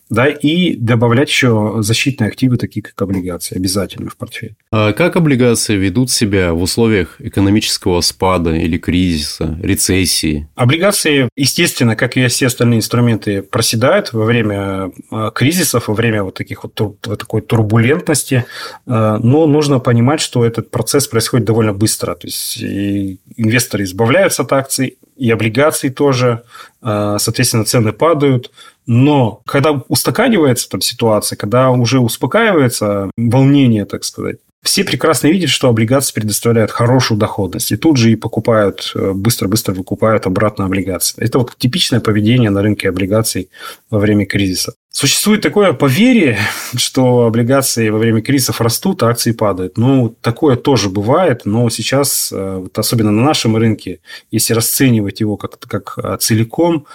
да, 0.09 0.27
и 0.27 0.75
добавлять 0.75 1.29
еще 1.29 1.77
защитные 1.79 2.27
активы, 2.27 2.57
такие 2.57 2.81
как 2.83 3.01
облигации, 3.01 3.55
обязательно 3.55 4.09
в 4.09 4.15
портфель. 4.15 4.55
А 4.71 4.93
как 4.93 5.15
облигации 5.15 5.75
ведут 5.75 6.11
себя 6.11 6.53
в 6.53 6.61
условиях 6.61 7.15
экономического 7.19 8.01
спада 8.01 8.53
или 8.53 8.77
кризиса, 8.77 9.57
рецессии? 9.61 10.47
Облигации, 10.55 11.29
естественно, 11.35 11.95
как 11.95 12.15
и 12.15 12.27
все 12.27 12.47
остальные 12.47 12.79
инструменты, 12.79 13.41
проседают 13.41 14.13
во 14.13 14.25
время 14.25 14.91
а, 15.09 15.31
кризисов, 15.31 15.87
во 15.87 15.95
время 15.95 16.23
вот 16.23 16.35
таких 16.35 16.63
вот, 16.63 16.79
вот 16.79 16.99
такой 17.01 17.41
турбулентности, 17.41 18.45
а, 18.85 19.17
но 19.17 19.47
нужно 19.47 19.79
понимать, 19.79 20.21
что 20.21 20.45
этот 20.45 20.69
процесс 20.69 21.07
происходит 21.07 21.47
довольно 21.47 21.73
быстро. 21.73 22.13
То 22.15 22.27
есть 22.27 22.61
инвесторы 22.61 23.83
избавляются 23.83 24.43
от 24.43 24.53
акций, 24.53 24.97
и 25.15 25.29
облигаций 25.29 25.91
тоже, 25.91 26.41
соответственно, 26.81 27.65
цены 27.65 27.91
падают– 27.93 28.51
но 28.85 29.41
когда 29.45 29.71
устаканивается 29.87 30.69
там 30.69 30.81
ситуация, 30.81 31.37
когда 31.37 31.71
уже 31.71 31.99
успокаивается 31.99 33.09
волнение, 33.17 33.85
так 33.85 34.03
сказать, 34.03 34.37
все 34.63 34.85
прекрасно 34.85 35.27
видят, 35.27 35.49
что 35.49 35.67
облигации 35.67 36.13
предоставляют 36.13 36.71
хорошую 36.71 37.17
доходность. 37.17 37.71
И 37.71 37.75
тут 37.75 37.97
же 37.97 38.11
и 38.11 38.15
покупают, 38.15 38.93
э, 38.95 39.11
быстро-быстро 39.11 39.73
выкупают 39.73 40.25
обратно 40.25 40.65
облигации. 40.65 41.21
Это 41.21 41.39
вот 41.39 41.57
типичное 41.57 41.99
поведение 41.99 42.49
на 42.49 42.61
рынке 42.61 42.87
облигаций 42.87 43.49
во 43.89 43.99
время 43.99 44.25
кризиса. 44.25 44.73
Существует 44.89 45.41
такое 45.41 45.73
поверье, 45.73 46.37
что 46.77 47.25
облигации 47.25 47.89
во 47.89 47.99
время 47.99 48.21
кризисов 48.21 48.61
растут, 48.61 49.03
а 49.03 49.09
акции 49.09 49.33
падают. 49.33 49.77
Ну, 49.77 50.15
такое 50.21 50.55
тоже 50.55 50.89
бывает, 50.89 51.41
но 51.43 51.69
сейчас, 51.69 52.31
э, 52.31 52.57
вот 52.61 52.79
особенно 52.79 53.11
на 53.11 53.21
нашем 53.21 53.57
рынке, 53.57 53.99
если 54.31 54.53
расценивать 54.53 55.19
его 55.19 55.35
как, 55.35 55.59
как 55.59 55.99
э, 56.01 56.17
целиком, 56.21 56.85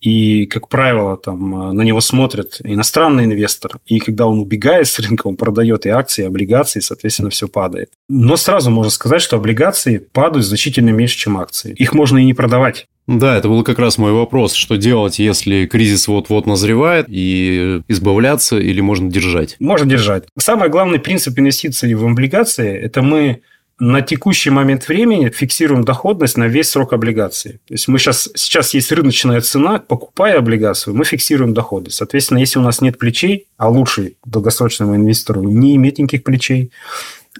и, 0.00 0.46
как 0.46 0.68
правило, 0.68 1.16
там 1.16 1.74
на 1.74 1.82
него 1.82 2.00
смотрит 2.00 2.60
иностранный 2.62 3.24
инвестор. 3.24 3.78
И 3.86 3.98
когда 3.98 4.26
он 4.26 4.38
убегает 4.38 4.86
с 4.86 4.98
рынка, 4.98 5.26
он 5.26 5.36
продает 5.36 5.86
и 5.86 5.90
акции, 5.90 6.22
и 6.22 6.26
облигации, 6.26 6.78
и, 6.78 6.82
соответственно, 6.82 7.30
все 7.30 7.48
падает. 7.48 7.90
Но 8.08 8.36
сразу 8.36 8.70
можно 8.70 8.90
сказать, 8.90 9.22
что 9.22 9.36
облигации 9.36 9.98
падают 9.98 10.46
значительно 10.46 10.90
меньше, 10.90 11.18
чем 11.18 11.38
акции. 11.38 11.74
Их 11.74 11.94
можно 11.94 12.18
и 12.18 12.24
не 12.24 12.34
продавать. 12.34 12.86
Да, 13.08 13.36
это 13.38 13.48
был 13.48 13.64
как 13.64 13.78
раз 13.78 13.96
мой 13.96 14.12
вопрос. 14.12 14.52
Что 14.52 14.76
делать, 14.76 15.18
если 15.18 15.66
кризис 15.66 16.08
вот-вот 16.08 16.46
назревает, 16.46 17.06
и 17.08 17.80
избавляться 17.88 18.58
или 18.58 18.82
можно 18.82 19.10
держать? 19.10 19.56
Можно 19.58 19.90
держать. 19.90 20.24
Самый 20.38 20.68
главный 20.68 20.98
принцип 20.98 21.38
инвестиций 21.38 21.94
в 21.94 22.04
облигации– 22.04 22.76
это 22.82 23.00
мы 23.00 23.40
на 23.80 24.02
текущий 24.02 24.50
момент 24.50 24.88
времени 24.88 25.30
фиксируем 25.30 25.84
доходность 25.84 26.36
на 26.36 26.48
весь 26.48 26.68
срок 26.68 26.92
облигации. 26.92 27.60
То 27.66 27.74
есть 27.74 27.86
мы 27.88 27.98
сейчас, 27.98 28.28
сейчас 28.34 28.74
есть 28.74 28.90
рыночная 28.90 29.40
цена, 29.40 29.78
покупая 29.78 30.38
облигацию, 30.38 30.96
мы 30.96 31.04
фиксируем 31.04 31.54
доходность. 31.54 31.96
Соответственно, 31.96 32.38
если 32.38 32.58
у 32.58 32.62
нас 32.62 32.80
нет 32.80 32.98
плечей, 32.98 33.46
а 33.56 33.68
лучше 33.68 34.14
долгосрочному 34.24 34.96
инвестору 34.96 35.42
не 35.42 35.76
иметь 35.76 35.98
никаких 35.98 36.24
плечей, 36.24 36.72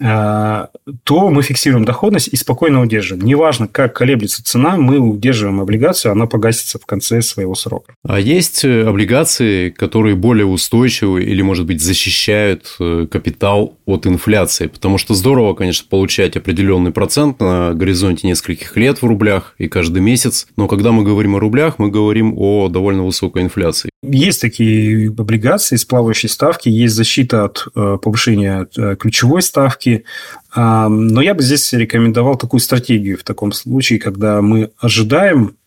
то 0.00 1.30
мы 1.30 1.42
фиксируем 1.42 1.84
доходность 1.84 2.28
и 2.28 2.36
спокойно 2.36 2.80
удерживаем. 2.80 3.26
Неважно, 3.26 3.66
как 3.66 3.96
колеблется 3.96 4.44
цена, 4.44 4.76
мы 4.76 4.98
удерживаем 4.98 5.60
облигацию, 5.60 6.12
она 6.12 6.26
погасится 6.26 6.78
в 6.78 6.86
конце 6.86 7.20
своего 7.22 7.54
срока. 7.54 7.94
А 8.06 8.20
есть 8.20 8.64
э, 8.64 8.86
облигации, 8.86 9.70
которые 9.70 10.14
более 10.14 10.46
устойчивы 10.46 11.24
или, 11.24 11.42
может 11.42 11.66
быть, 11.66 11.82
защищают 11.82 12.76
э, 12.78 13.06
капитал 13.10 13.76
от 13.86 14.06
инфляции? 14.06 14.66
Потому 14.66 14.98
что 14.98 15.14
здорово, 15.14 15.54
конечно, 15.54 15.86
получать 15.88 16.36
определенный 16.36 16.92
процент 16.92 17.40
на 17.40 17.74
горизонте 17.74 18.26
нескольких 18.28 18.76
лет 18.76 19.02
в 19.02 19.06
рублях 19.06 19.54
и 19.58 19.68
каждый 19.68 20.02
месяц, 20.02 20.46
но 20.56 20.68
когда 20.68 20.92
мы 20.92 21.02
говорим 21.02 21.36
о 21.36 21.40
рублях, 21.40 21.78
мы 21.78 21.90
говорим 21.90 22.34
о 22.36 22.68
довольно 22.68 23.04
высокой 23.04 23.42
инфляции. 23.42 23.90
Есть 24.02 24.40
такие 24.40 25.08
облигации 25.08 25.76
с 25.76 25.84
плавающей 25.84 26.28
ставки, 26.28 26.68
есть 26.68 26.94
защита 26.94 27.44
от 27.44 27.66
э, 27.74 27.98
повышения 28.00 28.66
ключевой 28.96 29.42
ставки. 29.42 30.04
Но 30.54 31.20
я 31.20 31.34
бы 31.34 31.42
здесь 31.42 31.72
рекомендовал 31.72 32.36
такую 32.36 32.60
стратегию 32.60 33.18
в 33.18 33.22
таком 33.22 33.52
случае, 33.52 33.98
когда 33.98 34.40
мы 34.40 34.70
ожидаем 34.78 35.58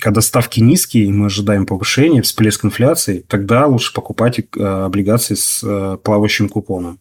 когда 0.00 0.20
ставки 0.20 0.60
низкие, 0.60 1.12
мы 1.12 1.26
ожидаем 1.26 1.66
повышения, 1.66 2.22
всплеск 2.22 2.64
инфляции, 2.64 3.24
тогда 3.28 3.66
лучше 3.66 3.92
покупать 3.92 4.40
э, 4.40 4.62
облигации 4.62 5.34
с 5.34 5.60
э, 5.62 5.98
плавающим 6.02 6.48
купоном. 6.48 6.98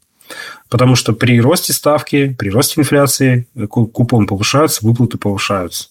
Потому 0.69 0.96
что 0.96 1.13
при 1.13 1.39
росте 1.41 1.74
ставки, 1.74 2.36
при 2.38 2.50
росте 2.50 2.81
инфляции 2.81 3.48
э, 3.55 3.65
купон 3.67 4.27
повышается, 4.27 4.86
выплаты 4.86 5.17
повышаются. 5.17 5.89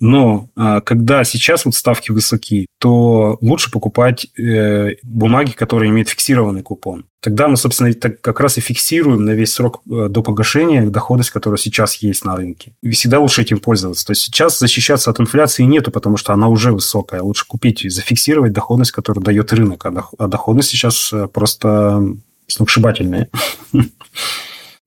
Но 0.00 0.48
а, 0.56 0.80
когда 0.80 1.24
сейчас 1.24 1.64
вот 1.64 1.74
ставки 1.74 2.10
высоки, 2.10 2.66
то 2.78 3.38
лучше 3.40 3.70
покупать 3.70 4.26
э, 4.38 4.96
бумаги, 5.02 5.52
которые 5.52 5.90
имеют 5.90 6.08
фиксированный 6.08 6.62
купон. 6.62 7.06
Тогда 7.20 7.48
мы, 7.48 7.56
собственно, 7.56 7.94
как 7.94 8.40
раз 8.40 8.58
и 8.58 8.60
фиксируем 8.60 9.24
на 9.24 9.30
весь 9.30 9.54
срок 9.54 9.80
э, 9.90 10.08
до 10.10 10.22
погашения 10.22 10.86
доходность, 10.90 11.30
которая 11.30 11.56
сейчас 11.56 11.96
есть 11.96 12.24
на 12.24 12.36
рынке. 12.36 12.74
И 12.82 12.90
всегда 12.90 13.18
лучше 13.20 13.40
этим 13.40 13.60
пользоваться. 13.60 14.04
То 14.04 14.10
есть 14.10 14.22
сейчас 14.22 14.58
защищаться 14.58 15.10
от 15.10 15.20
инфляции 15.20 15.62
нету, 15.62 15.90
потому 15.90 16.18
что 16.18 16.34
она 16.34 16.48
уже 16.48 16.72
высокая. 16.72 17.22
Лучше 17.22 17.46
купить 17.46 17.86
и 17.86 17.88
зафиксировать 17.88 18.52
доходность, 18.52 18.92
которую 18.92 19.24
дает 19.24 19.52
рынок. 19.54 19.86
А 19.86 20.28
доходность 20.28 20.68
сейчас 20.68 21.12
э, 21.14 21.26
просто 21.28 22.06
сногсшибательная. 22.46 23.30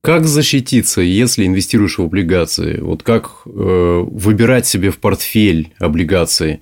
Как 0.02 0.26
защититься, 0.26 1.02
если 1.02 1.46
инвестируешь 1.46 1.98
в 1.98 2.04
облигации? 2.04 2.80
Вот 2.80 3.04
как 3.04 3.42
э, 3.46 3.50
выбирать 3.50 4.66
себе 4.66 4.92
в 4.92 5.00
портфель 5.00 5.74
облигации? 5.80 6.62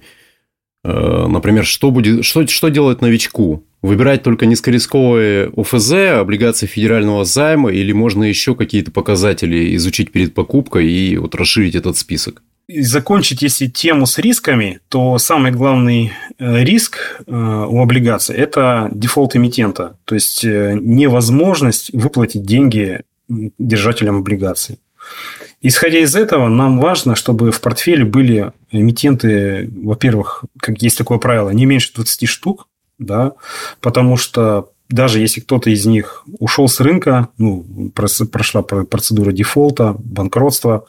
Э, 0.83 1.27
например, 1.27 1.65
что, 1.65 1.91
будет, 1.91 2.25
что, 2.25 2.47
что 2.47 2.69
делать 2.69 3.01
новичку? 3.01 3.63
Выбирать 3.81 4.23
только 4.23 4.47
низкорисковые 4.47 5.51
ОФЗ, 5.55 5.91
облигации 6.19 6.65
федерального 6.65 7.23
займа, 7.23 7.71
или 7.71 7.91
можно 7.91 8.23
еще 8.23 8.55
какие-то 8.55 8.91
показатели 8.91 9.75
изучить 9.75 10.11
перед 10.11 10.33
покупкой 10.33 10.89
и 10.89 11.17
вот 11.17 11.35
расширить 11.35 11.75
этот 11.75 11.97
список? 11.97 12.41
И 12.67 12.81
закончить, 12.81 13.43
если 13.43 13.67
тему 13.67 14.07
с 14.07 14.17
рисками, 14.17 14.79
то 14.89 15.19
самый 15.19 15.51
главный 15.51 16.13
э, 16.39 16.63
риск 16.63 17.21
э, 17.27 17.31
у 17.31 17.79
облигаций– 17.79 18.35
это 18.37 18.89
дефолт 18.91 19.35
эмитента, 19.35 19.99
то 20.03 20.15
есть 20.15 20.43
э, 20.43 20.75
невозможность 20.81 21.93
выплатить 21.93 22.43
деньги 22.43 23.01
держателям 23.27 24.17
облигаций. 24.17 24.79
Исходя 25.61 25.99
из 25.99 26.15
этого, 26.15 26.47
нам 26.47 26.79
важно, 26.79 27.15
чтобы 27.15 27.51
в 27.51 27.61
портфеле 27.61 28.05
были 28.05 28.51
эмитенты, 28.71 29.69
во-первых, 29.75 30.43
как 30.59 30.81
есть 30.81 30.97
такое 30.97 31.17
правило, 31.17 31.49
не 31.49 31.65
меньше 31.65 31.93
20 31.93 32.27
штук, 32.27 32.67
да, 32.97 33.33
потому 33.81 34.17
что 34.17 34.69
даже 34.89 35.19
если 35.19 35.41
кто-то 35.41 35.69
из 35.69 35.85
них 35.85 36.23
ушел 36.39 36.67
с 36.67 36.79
рынка, 36.79 37.29
ну, 37.37 37.91
прошла 37.93 38.61
процедура 38.61 39.31
дефолта, 39.31 39.95
банкротства, 39.99 40.85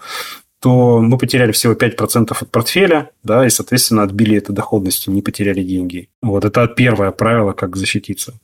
то 0.61 1.01
мы 1.01 1.19
потеряли 1.19 1.53
всего 1.53 1.75
5% 1.75 2.37
от 2.41 2.51
портфеля, 2.51 3.11
да, 3.23 3.47
и, 3.47 3.51
соответственно, 3.51 4.03
отбили 4.03 4.39
это 4.39 4.53
доходностью, 4.53 5.13
не 5.13 5.23
потеряли 5.23 5.63
деньги. 5.63 6.09
Вот 6.23 6.45
это 6.45 6.67
первое 6.67 7.11
правило, 7.11 7.53
как 7.53 7.77
защититься. 7.77 8.35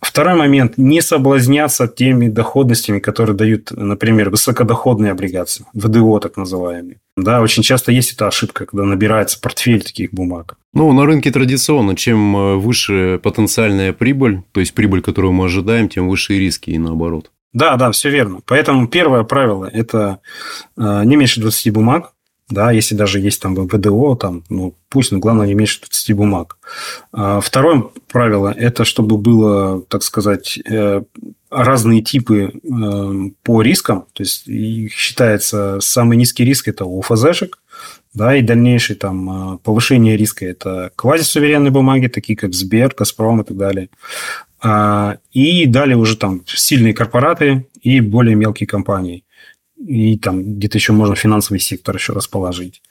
Второй 0.00 0.34
момент– 0.34 0.74
не 0.78 1.02
соблазняться 1.02 1.86
теми 1.86 2.28
доходностями, 2.28 2.98
которые 2.98 3.36
дают, 3.36 3.70
например, 3.70 4.30
высокодоходные 4.30 5.12
облигации, 5.12 5.66
ВДО 5.74 6.18
так 6.20 6.36
называемые. 6.36 6.98
Да, 7.16 7.42
очень 7.42 7.62
часто 7.62 7.92
есть 7.92 8.12
эта 8.12 8.26
ошибка, 8.26 8.64
когда 8.64 8.84
набирается 8.84 9.38
портфель 9.40 9.82
таких 9.82 10.12
бумаг. 10.12 10.56
Ну, 10.72 10.92
на 10.92 11.04
рынке 11.04 11.30
традиционно, 11.30 11.96
чем 11.96 12.36
э, 12.36 12.54
выше 12.56 13.20
потенциальная 13.22 13.92
прибыль, 13.92 14.42
то 14.52 14.60
есть 14.60 14.72
прибыль, 14.72 15.02
которую 15.02 15.32
мы 15.32 15.46
ожидаем, 15.46 15.88
тем 15.88 16.08
выше 16.08 16.34
и 16.34 16.38
риски, 16.38 16.70
и 16.70 16.78
наоборот. 16.78 17.30
Да, 17.52 17.76
да, 17.76 17.90
все 17.90 18.10
верно. 18.10 18.40
Поэтому 18.46 18.86
первое 18.86 19.24
правило– 19.24 19.68
это 19.72 20.20
э, 20.76 21.02
не 21.04 21.16
меньше 21.16 21.40
20 21.40 21.72
бумаг. 21.72 22.12
Да, 22.48 22.72
если 22.72 22.96
даже 22.96 23.20
есть 23.20 23.40
там 23.40 23.54
ВДО, 23.54 24.16
там, 24.16 24.42
ну, 24.48 24.74
пусть, 24.88 25.12
но 25.12 25.18
главное 25.18 25.46
не 25.46 25.54
меньше 25.54 25.80
20 25.82 26.16
бумаг. 26.16 26.58
А 27.12 27.40
второе 27.40 27.84
правило– 28.10 28.52
это 28.58 28.84
чтобы 28.84 29.18
было, 29.18 29.82
так 29.82 30.02
сказать, 30.02 30.58
э, 30.68 31.02
разные 31.48 32.02
типы 32.02 32.52
э, 32.52 33.30
по 33.44 33.62
рискам. 33.62 34.06
То 34.12 34.22
есть, 34.22 34.46
считается 34.92 35.78
самый 35.80 36.16
низкий 36.16 36.44
риск– 36.44 36.66
это 36.68 36.84
у 36.84 37.02
да, 38.12 38.34
и 38.34 38.42
дальнейшее 38.42 38.96
там 38.96 39.58
повышение 39.62 40.16
риска– 40.16 40.44
это 40.46 40.90
квазисуверенные 40.96 41.70
бумаги, 41.70 42.08
такие 42.08 42.36
как 42.36 42.52
Сбер, 42.54 42.92
Газпром 42.96 43.42
и 43.42 43.44
так 43.44 43.56
далее. 43.56 43.88
А, 44.62 45.18
и 45.32 45.66
далее 45.66 45.96
уже 45.96 46.16
там 46.16 46.42
сильные 46.46 46.94
корпораты 46.94 47.66
и 47.80 48.00
более 48.00 48.36
мелкие 48.36 48.66
компании. 48.66 49.24
и 49.78 50.18
там 50.18 50.56
где-то 50.56 50.76
еще 50.76 50.92
можно 50.92 51.14
финансовый 51.16 51.58
сектор 51.58 51.96
еще 51.96 52.12
расположить. 52.12 52.82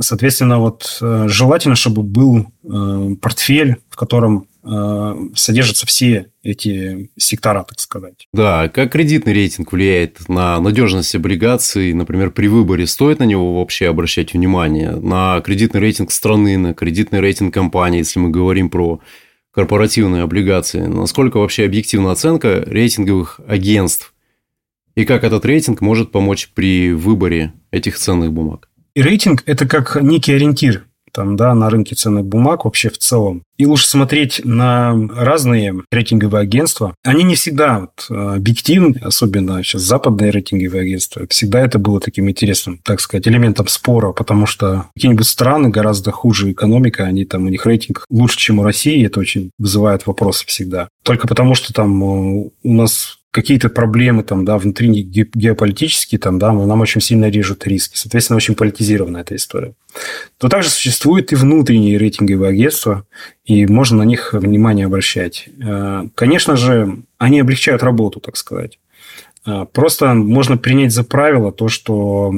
Соответственно, 0.00 0.58
вот 0.58 0.98
э, 1.02 1.26
желательно, 1.28 1.74
чтобы 1.74 2.02
был 2.02 2.46
э, 2.64 3.14
портфель, 3.20 3.76
в 3.90 3.96
котором 3.96 4.48
э, 4.64 5.14
содержатся 5.34 5.86
все 5.86 6.30
эти 6.42 7.10
сектора, 7.18 7.62
так 7.64 7.78
сказать. 7.78 8.26
Да, 8.32 8.68
как 8.68 8.92
кредитный 8.92 9.34
рейтинг 9.34 9.72
влияет 9.72 10.26
на 10.28 10.58
надежность 10.60 11.14
облигаций, 11.14 11.92
например, 11.92 12.30
при 12.30 12.46
выборе 12.46 12.86
стоит 12.86 13.18
на 13.18 13.24
него 13.24 13.58
вообще 13.58 13.88
обращать 13.88 14.32
внимание, 14.32 14.92
на 14.92 15.42
кредитный 15.42 15.80
рейтинг 15.80 16.10
страны, 16.10 16.56
на 16.56 16.72
кредитный 16.72 17.20
рейтинг 17.20 17.52
компании, 17.52 17.98
если 17.98 18.18
мы 18.18 18.30
говорим 18.30 18.70
про 18.70 19.00
корпоративные 19.54 20.22
облигации, 20.22 20.80
насколько 20.80 21.38
вообще 21.38 21.64
объективна 21.64 22.10
оценка 22.10 22.64
рейтинговых 22.66 23.40
агентств 23.46 24.14
и 24.94 25.04
как 25.04 25.24
этот 25.24 25.44
рейтинг 25.44 25.80
может 25.80 26.12
помочь 26.12 26.50
при 26.54 26.92
выборе 26.92 27.52
этих 27.70 27.96
ценных 27.98 28.32
бумаг. 28.32 28.68
И 28.94 29.02
рейтинг– 29.02 29.42
это 29.46 29.66
как 29.66 30.00
некий 30.00 30.32
ориентир 30.32 30.86
там, 31.14 31.36
да, 31.36 31.54
на 31.54 31.70
рынке 31.70 31.94
ценных 31.94 32.26
бумаг 32.26 32.64
вообще 32.64 32.90
в 32.90 32.98
целом. 32.98 33.42
И 33.56 33.66
лучше 33.66 33.86
смотреть 33.86 34.40
на 34.44 34.92
разные 35.14 35.82
рейтинговые 35.92 36.42
агентства. 36.42 36.96
Они 37.04 37.22
не 37.22 37.36
всегда 37.36 37.80
вот, 37.80 38.06
объективны, 38.10 38.98
особенно 39.00 39.62
сейчас 39.62 39.82
западные 39.82 40.32
рейтинговые 40.32 40.82
агентства. 40.82 41.24
Всегда 41.30 41.60
это 41.60 41.78
было 41.78 42.00
таким 42.00 42.28
интересным, 42.28 42.80
так 42.82 43.00
сказать, 43.00 43.28
элементом 43.28 43.68
спора, 43.68 44.12
потому 44.12 44.46
что 44.46 44.86
какие-нибудь 44.94 45.26
страны 45.26 45.68
гораздо 45.68 46.10
хуже 46.10 46.50
экономика, 46.50 47.04
они 47.04 47.24
там, 47.24 47.46
у 47.46 47.48
них 47.48 47.64
рейтинг 47.64 48.04
лучше, 48.10 48.38
чем 48.38 48.58
у 48.58 48.64
России, 48.64 49.06
это 49.06 49.20
очень 49.20 49.50
вызывает 49.58 50.06
вопросы 50.06 50.44
всегда. 50.46 50.88
Только 51.04 51.28
потому, 51.28 51.54
что 51.54 51.72
там 51.72 52.02
э, 52.02 52.50
у 52.64 52.72
нас 52.72 53.18
какие-то 53.34 53.68
проблемы 53.68 54.22
там, 54.22 54.44
да, 54.44 54.56
внутри 54.58 54.88
геополитические, 54.88 56.20
там, 56.20 56.38
да, 56.38 56.52
нам 56.52 56.80
очень 56.80 57.00
сильно 57.00 57.28
режут 57.28 57.66
риски. 57.66 57.96
Соответственно, 57.96 58.36
очень 58.36 58.54
политизирована 58.54 59.18
эта 59.18 59.34
история. 59.34 59.74
Но 60.40 60.48
также 60.48 60.70
существуют 60.70 61.32
и 61.32 61.34
внутренние 61.34 61.98
рейтинговые 61.98 62.50
агентства, 62.50 63.04
и 63.44 63.66
можно 63.66 63.98
на 63.98 64.02
них 64.04 64.32
внимание 64.32 64.86
обращать. 64.86 65.48
Э, 65.60 66.04
конечно 66.14 66.56
же, 66.56 66.98
они 67.18 67.40
облегчают 67.40 67.82
работу, 67.82 68.20
так 68.20 68.36
сказать. 68.36 68.78
Э, 69.44 69.66
просто 69.72 70.14
можно 70.14 70.56
принять 70.56 70.92
за 70.92 71.02
правило 71.02 71.50
то, 71.50 71.66
что 71.66 72.32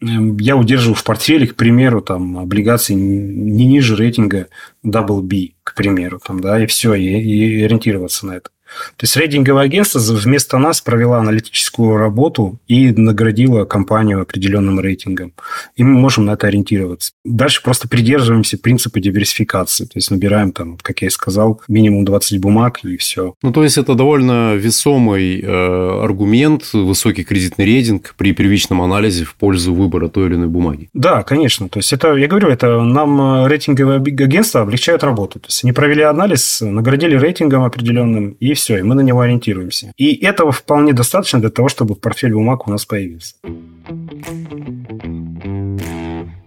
я 0.00 0.56
удерживаю 0.56 0.94
в 0.94 1.02
портфеле, 1.02 1.48
к 1.48 1.56
примеру, 1.56 2.02
там, 2.02 2.38
облигации 2.38 2.94
не 2.94 3.66
ниже 3.66 3.96
рейтинга 3.96 4.46
WB, 4.86 5.54
к 5.64 5.74
примеру, 5.74 6.20
там, 6.24 6.40
да, 6.40 6.62
и 6.62 6.66
все, 6.66 6.94
и, 6.94 7.04
и 7.04 7.62
ориентироваться 7.64 8.26
на 8.26 8.36
это. 8.36 8.50
То 8.96 9.04
есть 9.04 9.16
рейтинговое 9.16 9.64
агентство 9.64 9.98
вместо 9.98 10.58
нас 10.58 10.80
провела 10.80 11.18
аналитическую 11.18 11.96
работу 11.96 12.58
и 12.68 12.90
наградила 12.92 13.64
компанию 13.64 14.20
определенным 14.20 14.80
рейтингом. 14.80 15.32
И 15.76 15.84
мы 15.84 15.98
можем 15.98 16.26
на 16.26 16.32
это 16.32 16.46
ориентироваться. 16.46 17.12
Дальше 17.24 17.62
просто 17.62 17.88
придерживаемся 17.88 18.58
принципа 18.58 19.00
диверсификации. 19.00 19.84
То 19.84 19.92
есть 19.96 20.10
набираем 20.10 20.52
там, 20.52 20.78
как 20.80 21.02
я 21.02 21.08
и 21.08 21.10
сказал, 21.10 21.60
минимум 21.68 22.04
20 22.04 22.40
бумаг 22.40 22.80
и 22.84 22.96
все. 22.96 23.34
Ну, 23.42 23.52
то 23.52 23.62
есть 23.62 23.78
это 23.78 23.94
довольно 23.94 24.54
весомый 24.54 25.40
э, 25.40 26.02
аргумент, 26.02 26.72
высокий 26.72 27.24
кредитный 27.24 27.64
рейтинг 27.64 28.14
при 28.16 28.32
первичном 28.32 28.82
анализе 28.82 29.24
в 29.24 29.34
пользу 29.34 29.74
выбора 29.74 30.08
той 30.08 30.26
или 30.26 30.34
иной 30.34 30.48
бумаги. 30.48 30.88
Да, 30.94 31.22
конечно. 31.22 31.68
То 31.68 31.78
есть 31.78 31.92
это, 31.92 32.14
я 32.14 32.28
говорю, 32.28 32.48
это 32.48 32.80
нам 32.82 33.44
э, 33.44 33.48
рейтинговое 33.48 33.98
агентство 33.98 34.62
облегчает 34.62 35.04
работу. 35.04 35.40
То 35.40 35.46
есть 35.46 35.64
они 35.64 35.72
провели 35.72 36.02
анализ, 36.02 36.60
наградили 36.60 37.16
рейтингом 37.16 37.64
определенным 37.64 38.30
и 38.40 38.54
все, 38.60 38.78
и 38.78 38.82
мы 38.82 38.94
на 38.94 39.00
него 39.00 39.20
ориентируемся. 39.20 39.92
И 39.96 40.14
этого 40.24 40.52
вполне 40.52 40.92
достаточно 40.92 41.40
для 41.40 41.50
того, 41.50 41.68
чтобы 41.68 41.94
портфель 41.96 42.34
бумаг 42.34 42.68
у 42.68 42.70
нас 42.70 42.84
появился. 42.84 43.34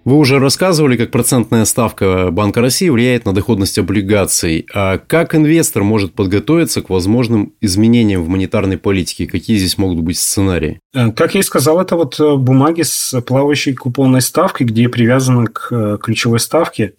Вы 0.05 0.17
уже 0.17 0.39
рассказывали, 0.39 0.97
как 0.97 1.11
процентная 1.11 1.63
ставка 1.63 2.29
Банка 2.29 2.59
России 2.59 2.89
влияет 2.89 3.23
на 3.23 3.33
доходность 3.33 3.77
облигаций. 3.79 4.65
А 4.73 4.97
как 4.97 5.33
инвестор 5.33 5.83
может 5.83 6.13
подготовиться 6.13 6.81
к 6.81 6.89
возможным 6.89 7.53
изменениям 7.61 8.21
в 8.21 8.27
монетарной 8.27 8.77
политике? 8.77 9.27
Какие 9.27 9.57
здесь 9.57 9.77
могут 9.77 10.01
быть 10.01 10.17
сценарии? 10.17 10.81
Э, 10.93 11.11
как 11.11 11.35
я 11.35 11.39
и 11.39 11.43
сказал, 11.43 11.79
это 11.79 11.95
вот 11.95 12.19
э, 12.19 12.35
бумаги 12.35 12.81
с 12.81 13.21
плавающей 13.21 13.73
купонной 13.73 14.21
ставкой, 14.21 14.67
где 14.67 14.89
привязаны 14.89 15.47
к 15.47 15.69
э, 15.71 15.97
ключевой 16.01 16.39
ставке. 16.41 16.95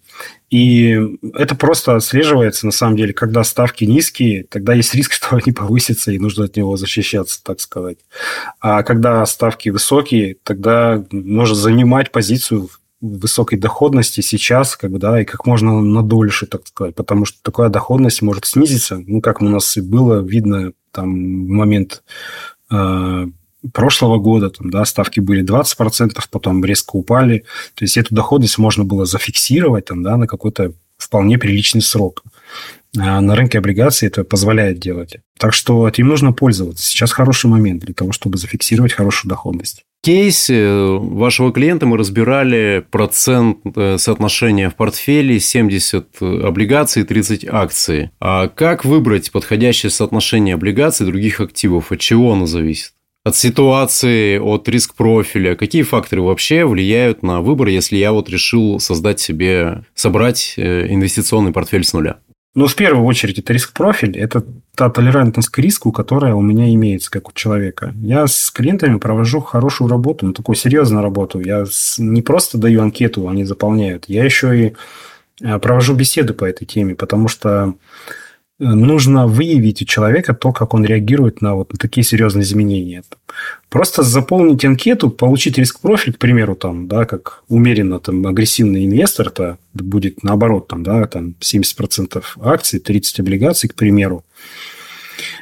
И 0.49 0.97
это 1.33 1.55
просто 1.55 1.95
отслеживается, 1.95 2.65
на 2.65 2.71
самом 2.71 2.97
деле, 2.97 3.13
когда 3.13 3.43
ставки 3.43 3.83
низкие, 3.83 4.43
тогда 4.43 4.73
есть 4.73 4.93
риск, 4.93 5.13
что 5.13 5.35
они 5.35 5.51
повысятся, 5.51 6.11
и 6.11 6.19
нужно 6.19 6.45
от 6.45 6.55
него 6.55 6.77
защищаться, 6.77 7.41
так 7.43 7.59
сказать. 7.59 7.97
А 8.59 8.83
когда 8.83 9.25
ставки 9.25 9.69
высокие, 9.69 10.37
тогда 10.43 11.03
нужно 11.11 11.55
занимать 11.55 12.11
позицию 12.11 12.69
высокой 13.01 13.57
доходности 13.57 14.21
сейчас, 14.21 14.75
как 14.75 14.91
бы, 14.91 14.99
да, 14.99 15.21
и 15.21 15.25
как 15.25 15.45
можно 15.45 15.81
надольше, 15.81 16.47
так 16.47 16.67
сказать, 16.67 16.95
потому 16.95 17.25
что 17.25 17.37
такая 17.41 17.69
доходность 17.69 18.21
может 18.21 18.45
снизиться, 18.45 19.03
ну, 19.05 19.21
как 19.21 19.41
у 19.41 19.45
нас 19.45 19.77
и 19.77 19.81
было 19.81 20.21
видно 20.21 20.73
там 20.91 21.45
в 21.45 21.49
момент 21.49 22.03
э, 22.71 23.27
прошлого 23.73 24.17
года, 24.17 24.49
там, 24.49 24.69
да, 24.69 24.85
ставки 24.85 25.19
были 25.19 25.43
20%, 25.43 26.11
потом 26.29 26.63
резко 26.63 26.95
упали, 26.95 27.45
то 27.75 27.83
есть 27.83 27.97
эту 27.97 28.13
доходность 28.13 28.57
можно 28.57 28.83
было 28.83 29.05
зафиксировать 29.05 29.85
там, 29.85 30.03
да, 30.03 30.17
на 30.17 30.27
какой-то 30.27 30.73
вполне 30.97 31.37
приличный 31.37 31.81
срок. 31.81 32.23
А 32.97 33.19
на 33.19 33.35
рынке 33.35 33.57
облигаций 33.57 34.07
это 34.07 34.23
позволяет 34.23 34.79
делать. 34.79 35.17
Так 35.37 35.53
что 35.53 35.85
этим 35.87 36.07
нужно 36.07 36.31
пользоваться. 36.31 36.85
Сейчас 36.85 37.11
хороший 37.11 37.47
момент 37.47 37.83
для 37.83 37.93
того, 37.93 38.13
чтобы 38.13 38.37
зафиксировать 38.37 38.93
хорошую 38.93 39.29
доходность 39.29 39.83
кейсе 40.05 40.99
вашего 40.99 41.51
клиента 41.51 41.87
мы 41.87 41.97
разбирали 41.97 42.85
процент 42.91 43.57
э, 43.75 43.97
соотношения 43.97 44.69
в 44.69 44.75
портфеле 44.75 45.39
70 45.39 46.21
облигаций 46.21 47.01
и 47.01 47.05
30 47.05 47.47
акций. 47.49 48.11
А 48.19 48.47
как 48.47 48.85
выбрать 48.85 49.31
подходящее 49.31 49.89
соотношение 49.89 50.53
облигаций 50.53 51.07
и 51.07 51.09
других 51.09 51.41
активов? 51.41 51.91
От 51.91 51.99
чего 51.99 52.33
оно 52.33 52.45
зависит? 52.45 52.91
От 53.25 53.35
ситуации, 53.35 54.37
от 54.37 54.69
риск-профиля? 54.69 55.55
Какие 55.55 55.81
факторы 55.81 56.21
вообще 56.21 56.63
влияют 56.63 57.23
на 57.23 57.41
выбор, 57.41 57.69
если 57.69 57.97
я 57.97 58.11
вот 58.11 58.29
решил 58.29 58.79
создать 58.79 59.19
себе, 59.19 59.83
собрать 59.95 60.53
э, 60.57 60.85
инвестиционный 60.93 61.51
портфель 61.51 61.83
с 61.83 61.93
нуля? 61.93 62.17
Ну, 62.53 62.67
в 62.67 62.75
первую 62.75 63.03
очередь, 63.03 63.39
это 63.39 63.51
риск-профиль. 63.51 64.15
Это 64.15 64.45
та 64.75 64.91
толерантность 64.91 65.49
к 65.49 65.57
риску, 65.57 65.91
которая 65.91 66.35
у 66.35 66.41
меня 66.41 66.71
имеется, 66.75 67.09
как 67.09 67.27
у 67.27 67.31
человека. 67.33 67.95
Я 67.95 68.27
с 68.27 68.51
клиентами 68.51 68.99
провожу 68.99 69.39
хорошую 69.39 69.89
работу, 69.89 70.27
ну, 70.27 70.33
такую 70.33 70.55
серьезную 70.55 71.01
работу. 71.01 71.39
Я 71.39 71.65
не 71.97 72.21
просто 72.21 72.59
даю 72.59 72.83
анкету, 72.83 73.27
они 73.27 73.43
заполняют. 73.43 74.05
Я 74.07 74.23
еще 74.23 74.67
и 74.67 74.73
э, 75.41 75.57
провожу 75.57 75.95
беседы 75.95 76.35
по 76.35 76.45
этой 76.45 76.65
теме, 76.65 76.93
потому 76.93 77.27
что 77.27 77.73
нужно 78.59 79.27
выявить 79.27 79.81
у 79.81 79.85
человека 79.85 80.33
то, 80.33 80.51
как 80.53 80.73
он 80.73 80.85
реагирует 80.85 81.41
на 81.41 81.55
вот 81.55 81.73
такие 81.77 82.03
серьезные 82.03 82.43
изменения. 82.43 83.03
Просто 83.69 84.03
заполнить 84.03 84.63
анкету, 84.63 85.09
получить 85.09 85.57
риск-профиль, 85.57 86.13
к 86.13 86.19
примеру, 86.19 86.55
там, 86.55 86.87
да, 86.87 87.05
как 87.05 87.43
умеренно 87.49 87.99
там, 87.99 88.25
агрессивный 88.25 88.85
инвестор, 88.85 89.27
это 89.27 89.57
будет 89.73 90.23
наоборот, 90.23 90.67
там, 90.67 90.83
да, 90.83 91.05
там 91.07 91.35
70% 91.41 92.23
акций, 92.41 92.79
30 92.79 93.19
облигаций, 93.19 93.69
к 93.69 93.75
примеру. 93.75 94.23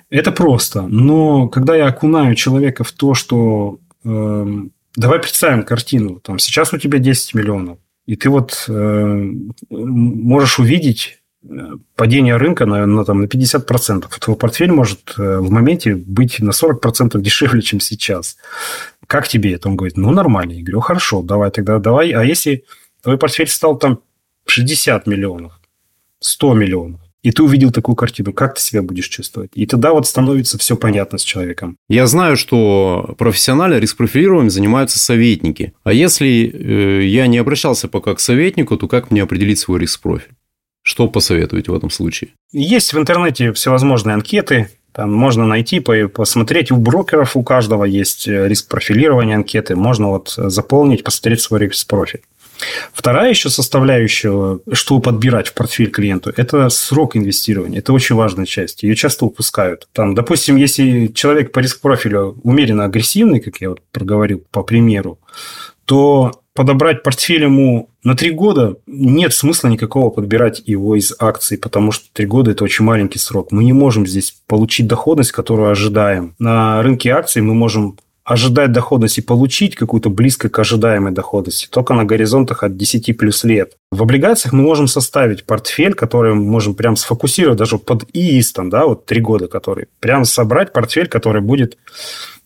Это 0.09 0.31
просто. 0.31 0.83
Но 0.83 1.47
когда 1.47 1.75
я 1.75 1.87
окунаю 1.87 2.35
человека 2.35 2.83
в 2.83 2.91
то, 2.91 3.13
что 3.13 3.79
э, 4.03 4.63
давай 4.95 5.19
представим 5.19 5.63
картину, 5.63 6.19
там 6.19 6.39
сейчас 6.39 6.73
у 6.73 6.77
тебя 6.77 6.99
10 6.99 7.35
миллионов, 7.35 7.77
и 8.05 8.15
ты 8.15 8.29
вот 8.29 8.65
э, 8.67 9.31
можешь 9.69 10.59
увидеть 10.59 11.22
падение 11.95 12.37
рынка 12.37 12.65
на, 12.65 12.85
на, 12.85 13.05
там, 13.05 13.21
на 13.21 13.25
50%. 13.25 14.05
Твой 14.19 14.37
портфель 14.37 14.71
может 14.71 15.13
э, 15.17 15.39
в 15.39 15.49
моменте 15.49 15.95
быть 15.95 16.39
на 16.39 16.51
40% 16.51 17.19
дешевле, 17.19 17.61
чем 17.61 17.79
сейчас. 17.79 18.37
Как 19.07 19.27
тебе 19.27 19.53
это? 19.53 19.69
Он 19.69 19.75
говорит, 19.75 19.97
ну, 19.97 20.11
нормально. 20.11 20.53
Я 20.53 20.61
говорю, 20.61 20.79
хорошо, 20.79 21.21
давай 21.21 21.51
тогда, 21.51 21.79
давай. 21.79 22.11
А 22.11 22.23
если 22.23 22.63
твой 23.01 23.17
портфель 23.17 23.49
стал 23.49 23.77
там 23.77 23.99
60 24.45 25.07
миллионов, 25.07 25.59
100 26.19 26.53
миллионов, 26.53 27.01
и 27.23 27.31
ты 27.31 27.41
увидел 27.41 27.71
такую 27.71 27.95
картину, 27.95 28.33
как 28.33 28.55
ты 28.55 28.61
себя 28.61 28.81
будешь 28.81 29.07
чувствовать? 29.07 29.49
И 29.53 29.65
тогда 29.65 29.93
вот 29.93 30.05
становится 30.05 30.57
все 30.57 30.75
понятно 30.75 31.17
с 31.17 31.23
человеком. 31.23 31.77
Я 31.87 32.05
знаю, 32.05 32.35
что 32.35 33.15
профессионально 33.17 33.79
риск-профилированием 33.79 34.49
занимаются 34.49 34.99
советники. 34.99 35.73
А 35.85 35.93
если 35.93 36.27
э, 36.27 37.05
я 37.05 37.27
не 37.27 37.37
обращался 37.37 37.87
пока 37.87 38.13
к 38.13 38.19
советнику, 38.19 38.75
то 38.77 38.89
как 38.89 39.09
мне 39.09 39.23
определить 39.23 39.59
свой 39.59 39.79
риск-профиль? 39.79 40.33
Что 40.83 41.07
посоветуете 41.07 41.71
в 41.71 41.75
этом 41.75 41.89
случае? 41.89 42.31
Есть 42.51 42.93
в 42.93 42.99
интернете 42.99 43.53
всевозможные 43.53 44.13
анкеты, 44.13 44.69
там 44.91 45.11
можно 45.11 45.47
найти, 45.47 45.79
посмотреть. 45.79 46.71
У 46.71 46.75
брокеров 46.75 47.35
у 47.35 47.43
каждого 47.43 47.83
есть 47.83 48.27
э, 48.27 48.47
риск 48.47 48.67
профилирования 48.67 49.35
анкеты. 49.35 49.75
Можно 49.75 50.09
вот 50.09 50.33
заполнить, 50.37 51.03
посмотреть 51.03 51.41
свой 51.41 51.61
риск-профиль. 51.61 52.21
Вторая 52.93 53.29
еще 53.29 53.49
составляющая, 53.49 54.59
что 54.71 54.99
подбирать 54.99 55.47
в 55.47 55.53
портфель 55.53 55.89
клиенту, 55.89 56.31
это 56.35 56.69
срок 56.69 57.15
инвестирования. 57.15 57.79
Это 57.79 57.91
очень 57.91 58.15
важная 58.15 58.45
часть. 58.45 58.83
Ее 58.83 58.95
часто 58.95 59.25
упускают. 59.25 59.87
Там, 59.93 60.13
допустим, 60.13 60.55
если 60.55 61.07
человек 61.07 61.51
по 61.51 61.59
риск-профилю 61.59 62.39
умеренно 62.43 62.85
агрессивный, 62.85 63.39
как 63.39 63.57
я 63.61 63.69
вот 63.69 63.81
проговорил 63.91 64.43
по 64.51 64.63
примеру, 64.63 65.19
то 65.85 66.42
подобрать 66.53 67.03
портфель 67.03 67.43
ему 67.43 67.89
на 68.03 68.15
три 68.15 68.31
года 68.31 68.77
нет 68.85 69.33
смысла 69.33 69.69
никакого 69.69 70.09
подбирать 70.09 70.61
его 70.65 70.95
из 70.95 71.13
акций, 71.19 71.57
потому 71.57 71.91
что 71.91 72.05
три 72.13 72.25
года– 72.25 72.51
это 72.51 72.63
очень 72.63 72.85
маленький 72.85 73.19
срок. 73.19 73.51
Мы 73.51 73.63
не 73.63 73.73
можем 73.73 74.05
здесь 74.05 74.35
получить 74.47 74.87
доходность, 74.87 75.31
которую 75.31 75.71
ожидаем. 75.71 76.35
На 76.39 76.81
рынке 76.81 77.11
акций 77.11 77.41
мы 77.41 77.53
можем 77.53 77.97
ожидать 78.23 78.71
доходности, 78.71 79.19
получить 79.19 79.75
какую-то 79.75 80.09
близко 80.09 80.49
к 80.49 80.57
ожидаемой 80.57 81.11
доходности 81.11 81.67
только 81.69 81.93
на 81.93 82.05
горизонтах 82.05 82.63
от 82.63 82.77
10 82.77 83.17
плюс 83.17 83.43
лет. 83.43 83.73
В 83.91 84.01
облигациях 84.01 84.53
мы 84.53 84.63
можем 84.63 84.87
составить 84.87 85.45
портфель, 85.45 85.93
который 85.93 86.33
мы 86.33 86.43
можем 86.43 86.73
прям 86.73 86.95
сфокусировать 86.95 87.59
даже 87.59 87.77
под 87.77 88.05
ИИС, 88.13 88.53
там, 88.53 88.69
да, 88.69 88.85
вот 88.85 89.05
три 89.05 89.19
года 89.19 89.47
который. 89.47 89.87
Прям 89.99 90.23
собрать 90.23 90.71
портфель, 90.71 91.07
который 91.07 91.41
будет 91.41 91.77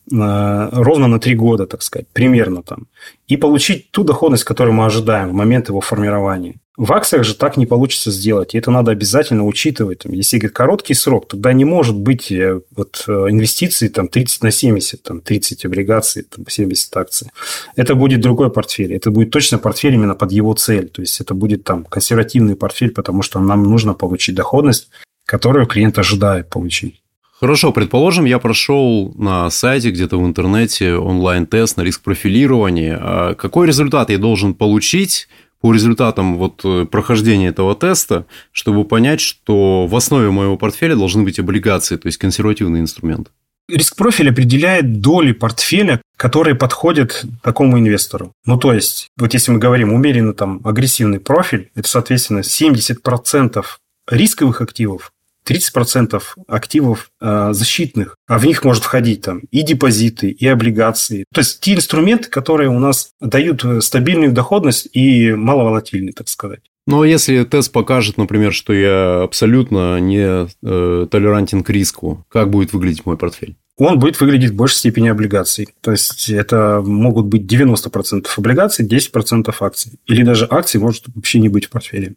ровно 0.10 1.08
на 1.08 1.20
три 1.20 1.36
года, 1.36 1.65
так 1.65 1.82
сказать, 1.82 2.08
примерно 2.13 2.63
там. 2.63 2.88
И 3.28 3.38
получить 3.38 3.91
ту 3.91 4.04
доходность, 4.04 4.43
которую 4.46 4.74
мы 4.74 4.86
ожидаем 4.86 5.30
в 5.30 5.34
момент 5.34 5.70
его 5.70 5.82
формирования. 5.82 6.60
В 6.78 6.93
акциях 6.93 7.24
же 7.24 7.34
так 7.34 7.58
не 7.58 7.65
получится 7.65 8.12
сделать, 8.12 8.54
и 8.54 8.58
это 8.60 8.70
надо 8.70 8.91
обязательно 8.91 9.48
учитывать. 9.48 10.06
Если 10.06 10.38
говорит, 10.38 10.56
короткий 10.56 10.93
срок, 10.93 11.28
тогда 11.28 11.52
не 11.52 11.65
может 11.65 11.96
быть 11.96 12.32
э, 12.32 12.62
вот, 12.76 13.04
э, 13.08 13.12
инвестиций 13.12 13.89
там, 13.89 14.08
30 14.08 14.43
на 14.43 14.52
70, 14.52 15.02
там, 15.02 15.22
30 15.22 15.65
облигаций, 15.65 16.22
там, 16.22 16.46
70 16.48 16.96
акций. 16.98 17.32
Это 17.76 17.96
будет 17.96 18.22
другой 18.22 18.52
портфель. 18.52 18.93
Это 18.93 19.10
будет 19.10 19.32
точно 19.32 19.58
портфель 19.58 19.96
именно 19.96 20.13
под 20.13 20.32
его 20.32 20.54
цель. 20.54 20.88
То 20.89 21.02
есть, 21.02 21.20
это 21.20 21.34
будет 21.34 21.63
там 21.63 21.84
консервативный 21.84 22.56
портфель, 22.56 22.91
потому 22.91 23.24
что 23.24 23.39
нам 23.39 23.63
нужно 23.63 23.96
получить 23.96 24.36
доходность, 24.36 24.89
которую 25.26 25.65
клиент 25.65 25.98
ожидает 25.98 26.48
получить. 26.48 27.02
Хорошо, 27.39 27.71
предположим, 27.71 28.26
я 28.26 28.39
прошел 28.39 29.13
на 29.15 29.52
сайте 29.52 29.91
где-то 29.91 30.17
в 30.17 30.26
интернете 30.26 30.95
онлайн-тест 30.95 31.78
на 31.78 31.82
риск 31.84 32.02
профилирования. 32.02 32.97
А 33.00 33.36
какой 33.36 33.67
результат 33.67 34.10
я 34.10 34.17
должен 34.17 34.56
получить 34.56 35.28
по 35.62 35.71
результатам 35.71 36.38
вот 36.38 36.62
э, 36.63 36.86
прохождения 36.89 37.50
этого 37.50 37.76
теста, 37.76 38.26
чтобы 38.52 38.86
понять, 38.86 39.21
что 39.21 39.86
в 39.86 39.95
основе 39.95 40.32
моего 40.32 40.58
портфеля 40.58 40.95
должны 40.95 41.23
быть 41.23 41.38
облигации, 41.38 41.97
то 41.97 42.08
есть 42.08 42.17
консервативный 42.17 42.80
инструмент? 42.80 43.32
Риск-профиль 43.69 44.32
определяет 44.32 45.02
доли 45.02 45.34
портфеля, 45.34 46.02
которые 46.15 46.56
подходят 46.56 47.23
такому 47.43 47.78
инвестору. 47.78 48.32
Ну, 48.45 48.58
то 48.58 48.73
есть, 48.73 49.10
вот 49.17 49.34
если 49.34 49.52
мы 49.52 49.60
говорим 49.60 49.93
умеренно 49.93 50.34
там 50.34 50.62
агрессивный 50.63 51.19
профиль, 51.19 51.69
это, 51.76 51.88
соответственно, 51.88 52.39
70% 52.39 53.63
рисковых 54.10 54.62
активов 54.62 55.12
30% 55.48 56.22
активов 56.48 57.12
э, 57.22 57.50
защитных, 57.52 58.16
а 58.28 58.38
в 58.38 58.46
них 58.46 58.64
может 58.64 58.84
входить 58.84 59.22
там 59.22 59.40
и 59.52 59.62
депозиты, 59.62 60.30
и 60.30 60.48
облигации. 60.48 61.26
То 61.34 61.42
есть 61.42 61.60
те 61.62 61.76
инструменты, 61.76 62.30
которые 62.30 62.70
у 62.70 62.80
нас 62.80 63.12
дают 63.20 63.64
э, 63.64 63.82
стабильную 63.82 64.32
доходность 64.32 64.88
и 64.94 65.34
маловолатильный, 65.34 66.14
так 66.14 66.28
сказать. 66.28 66.62
Но 66.88 67.04
если 67.04 67.44
тест 67.44 67.72
покажет, 67.74 68.18
например, 68.18 68.54
что 68.54 68.72
я 68.72 69.22
абсолютно 69.24 70.00
не 70.00 70.48
э, 70.64 71.08
толерантен 71.12 71.64
к 71.64 71.70
риску, 71.70 72.26
как 72.30 72.50
будет 72.50 72.72
выглядеть 72.72 73.06
мой 73.06 73.18
портфель? 73.18 73.58
Он 73.78 74.00
будет 74.00 74.20
выглядеть 74.20 74.52
в 74.52 74.56
большей 74.56 74.78
степени 74.78 75.10
облигаций. 75.10 75.68
То 75.82 75.92
есть 75.92 76.30
это 76.30 76.82
могут 76.84 77.28
быть 77.28 77.44
90% 77.44 78.26
облигаций, 78.36 78.88
10% 78.88 79.54
акций. 79.60 80.00
Или 80.08 80.24
даже 80.24 80.48
акций 80.50 80.80
может 80.80 81.04
вообще 81.14 81.40
не 81.40 81.50
быть 81.50 81.66
в 81.66 81.70
портфеле. 81.70 82.16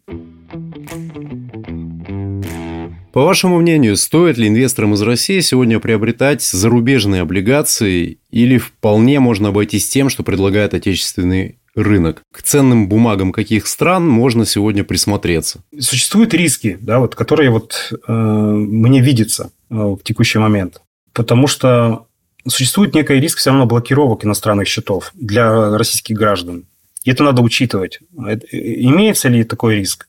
По 3.11 3.25
вашему 3.25 3.59
мнению, 3.59 3.97
стоит 3.97 4.37
ли 4.37 4.47
инвесторам 4.47 4.93
из 4.93 5.01
России 5.01 5.41
сегодня 5.41 5.79
приобретать 5.79 6.41
зарубежные 6.41 7.21
облигации 7.21 8.19
или 8.31 8.57
вполне 8.57 9.19
можно 9.19 9.49
обойтись 9.49 9.89
тем, 9.89 10.09
что 10.09 10.23
предлагает 10.23 10.73
отечественный 10.73 11.57
рынок? 11.75 12.21
К 12.31 12.41
ценным 12.41 12.87
бумагам 12.87 13.33
каких 13.33 13.67
стран 13.67 14.07
можно 14.07 14.45
сегодня 14.45 14.85
присмотреться? 14.85 15.61
Существуют 15.77 16.33
риски, 16.33 16.77
да, 16.79 16.99
вот, 16.99 17.15
которые 17.15 17.49
вот, 17.49 17.91
э, 18.07 18.11
мне 18.13 19.01
видятся 19.01 19.51
э, 19.69 19.75
в 19.75 19.99
текущий 20.03 20.39
момент. 20.39 20.81
Потому 21.11 21.47
что 21.47 22.05
существует 22.47 22.95
некий 22.95 23.15
риск 23.15 23.39
все 23.39 23.49
равно 23.49 23.65
блокировок 23.65 24.23
иностранных 24.23 24.69
счетов 24.69 25.11
для 25.15 25.77
российских 25.77 26.15
граждан. 26.15 26.63
И 27.03 27.11
это 27.11 27.23
надо 27.23 27.41
учитывать. 27.41 27.99
Э, 28.25 28.37
имеется 28.51 29.27
ли 29.27 29.43
такой 29.43 29.75
риск? 29.75 30.07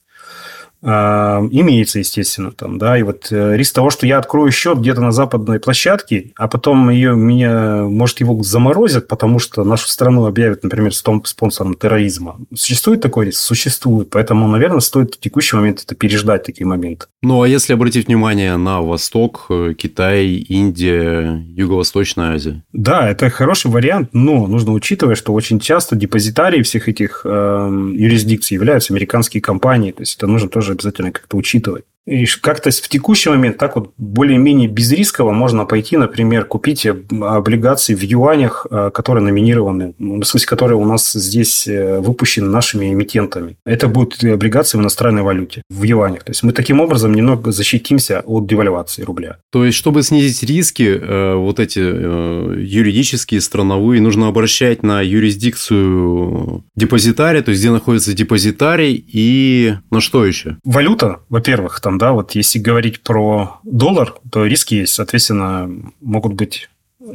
А, 0.82 1.46
имеется, 1.50 2.00
естественно, 2.00 2.50
там, 2.50 2.78
да, 2.78 2.98
и 2.98 3.02
вот 3.02 3.28
э, 3.30 3.56
риск 3.56 3.74
того, 3.74 3.90
что 3.90 4.06
я 4.06 4.18
открою 4.18 4.50
счет 4.50 4.78
где-то 4.78 5.00
на 5.00 5.12
западной 5.12 5.60
площадке, 5.60 6.32
а 6.36 6.48
потом 6.48 6.90
ее, 6.90 7.14
меня, 7.14 7.84
может, 7.84 8.20
его 8.20 8.42
заморозят, 8.42 9.06
потому 9.06 9.38
что 9.38 9.62
нашу 9.62 9.88
страну 9.88 10.26
объявят, 10.26 10.64
например, 10.64 10.92
спонсором 10.92 11.74
терроризма. 11.74 12.36
Существует 12.54 13.00
такой 13.00 13.26
риск? 13.26 13.38
Существует. 13.38 14.10
Поэтому, 14.10 14.48
наверное, 14.48 14.80
стоит 14.80 15.14
в 15.14 15.20
текущий 15.20 15.54
момент 15.54 15.82
это 15.84 15.94
переждать, 15.94 16.42
такие 16.42 16.66
моменты. 16.66 17.06
Ну, 17.22 17.42
а 17.42 17.48
если 17.48 17.74
обратить 17.74 18.08
внимание 18.08 18.56
на 18.56 18.80
Восток, 18.80 19.46
э, 19.50 19.74
Китай, 19.78 20.26
Индия, 20.26 21.44
Юго-Восточная 21.46 22.34
Азия? 22.34 22.64
Да, 22.72 23.08
это 23.08 23.30
хороший 23.30 23.70
вариант, 23.70 24.08
но 24.12 24.48
нужно 24.48 24.72
учитывать, 24.72 25.16
что 25.18 25.32
очень 25.32 25.60
часто 25.60 25.94
депозитарии 25.94 26.62
всех 26.62 26.88
этих 26.88 27.22
э, 27.24 27.92
юрисдикций 27.94 28.56
являются 28.56 28.92
американские 28.92 29.40
компании, 29.40 29.92
то 29.92 30.02
есть 30.02 30.16
это 30.16 30.26
нужно 30.26 30.48
тоже 30.48 30.71
обязательно 30.72 31.12
как-то 31.12 31.36
учитывать. 31.36 31.84
И 32.06 32.26
как-то 32.40 32.70
в 32.70 32.88
текущий 32.88 33.30
момент 33.30 33.58
так 33.58 33.76
вот 33.76 33.92
более-менее 33.96 34.68
безрисково 34.68 35.30
можно 35.32 35.64
пойти, 35.64 35.96
например, 35.96 36.44
купить 36.44 36.86
облигации 36.86 37.94
в 37.94 38.02
юанях, 38.02 38.66
э, 38.70 38.90
которые 38.92 39.22
номинированы, 39.22 39.94
ну, 39.98 40.20
в 40.20 40.24
смысле, 40.24 40.48
которые 40.48 40.78
у 40.78 40.84
нас 40.84 41.12
здесь 41.12 41.68
э, 41.68 42.00
выпущены 42.00 42.48
нашими 42.48 42.92
эмитентами. 42.92 43.56
Это 43.64 43.86
будут 43.86 44.22
облигации 44.24 44.78
в 44.78 44.80
иностранной 44.80 45.22
валюте, 45.22 45.62
в 45.70 45.82
юанях. 45.84 46.24
То 46.24 46.30
есть 46.30 46.42
мы 46.42 46.52
таким 46.52 46.80
образом 46.80 47.14
немного 47.14 47.52
защитимся 47.52 48.20
от 48.26 48.46
девальвации 48.48 49.02
рубля. 49.02 49.38
То 49.52 49.64
есть, 49.64 49.78
чтобы 49.78 50.02
снизить 50.02 50.42
риски, 50.42 50.82
э, 50.82 51.34
вот 51.34 51.60
эти 51.60 51.78
юридические, 51.78 53.40
страновые, 53.40 54.00
нужно 54.00 54.28
обращать 54.28 54.82
на 54.82 55.02
юрисдикцию 55.02 56.64
депозитария, 56.74 57.42
то 57.42 57.50
есть, 57.50 57.62
где 57.62 57.70
находится 57.70 58.12
депозитарий 58.12 59.04
и 59.12 59.74
на 59.90 60.00
что 60.00 60.24
еще? 60.24 60.56
Валюта, 60.64 61.20
во-первых, 61.28 61.80
там 61.80 61.91
там, 61.92 61.98
да, 61.98 62.12
вот 62.12 62.34
если 62.34 62.58
говорить 62.58 63.02
про 63.02 63.60
доллар, 63.64 64.14
то 64.30 64.46
риски 64.46 64.74
есть, 64.74 64.94
соответственно, 64.94 65.70
могут 66.00 66.34
быть 66.34 66.68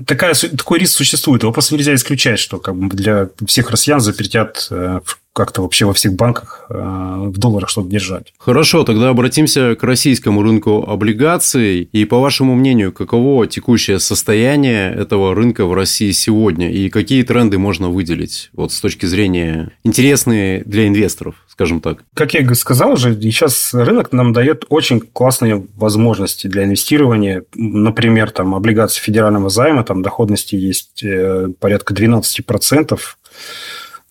Такая, 0.06 0.34
такой 0.34 0.80
риск 0.80 0.98
существует. 0.98 1.44
Его 1.44 1.54
просто 1.54 1.74
нельзя 1.74 1.96
исключать, 1.96 2.40
что 2.40 2.60
как 2.60 2.76
бы 2.76 2.94
для 2.94 3.30
всех 3.46 3.72
россиян 3.72 4.02
запретят 4.02 4.68
э, 4.70 5.00
как-то 5.38 5.62
вообще 5.62 5.86
во 5.86 5.94
всех 5.94 6.14
банках 6.14 6.66
э, 6.68 6.74
в 6.74 7.38
долларах 7.38 7.70
что-то 7.70 7.90
держать. 7.90 8.34
Хорошо, 8.40 8.84
тогда 8.84 9.10
обратимся 9.10 9.76
к 9.76 9.84
российскому 9.84 10.42
рынку 10.42 10.84
облигаций. 10.90 11.88
И 11.92 12.06
по 12.06 12.20
вашему 12.20 12.56
мнению, 12.56 12.92
каково 12.92 13.46
текущее 13.46 14.00
состояние 14.00 14.92
этого 14.92 15.36
рынка 15.36 15.68
в 15.68 15.76
России 15.76 16.10
сегодня? 16.10 16.72
И 16.72 16.90
какие 16.90 17.22
тренды 17.22 17.60
можно 17.60 17.90
выделить 17.90 18.50
вот 18.54 18.72
с 18.72 18.82
точки 18.82 19.06
зрения 19.06 19.74
интересные 19.84 20.64
для 20.66 20.88
инвесторов, 20.88 21.36
скажем 21.48 21.82
так? 21.82 22.00
Как 22.16 22.34
я 22.34 22.56
сказал 22.56 22.94
уже, 22.94 23.14
сейчас 23.22 23.76
рынок 23.76 24.12
нам 24.14 24.34
дает 24.34 24.66
очень 24.70 25.00
классные 25.00 25.68
возможности 25.76 26.48
для 26.48 26.64
инвестирования. 26.64 27.44
Например, 27.54 28.32
там 28.32 28.56
облигации 28.56 29.02
федерального 29.02 29.50
займа, 29.52 29.84
там 29.84 30.02
доходности 30.02 30.56
есть 30.56 31.04
э, 31.04 31.50
порядка 31.60 31.94
12% 31.94 33.00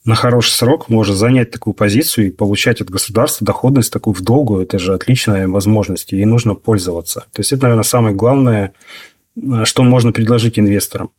на 0.07 0.15
хороший 0.15 0.53
срок 0.53 0.89
может 0.89 1.17
занять 1.17 1.51
такую 1.51 1.75
позицию 1.75 2.29
и 2.29 2.31
получать 2.31 2.81
от 2.81 2.89
государства 2.89 3.45
доходность 3.45 3.93
такую 3.93 4.15
в 4.15 4.23
долгую. 4.23 4.63
Это 4.63 4.79
же 4.79 4.95
отличная 4.95 5.49
возможность, 5.49 6.13
и 6.13 6.25
нужно 6.25 6.55
пользоваться. 6.55 7.27
То 7.33 7.41
есть, 7.41 7.53
это, 7.53 7.65
наверное, 7.65 7.83
самое 7.83 8.15
главное, 8.15 8.73
э, 9.37 9.65
что 9.65 9.83
можно 9.83 10.13
предложить 10.13 10.59
инвесторам. 10.59 11.11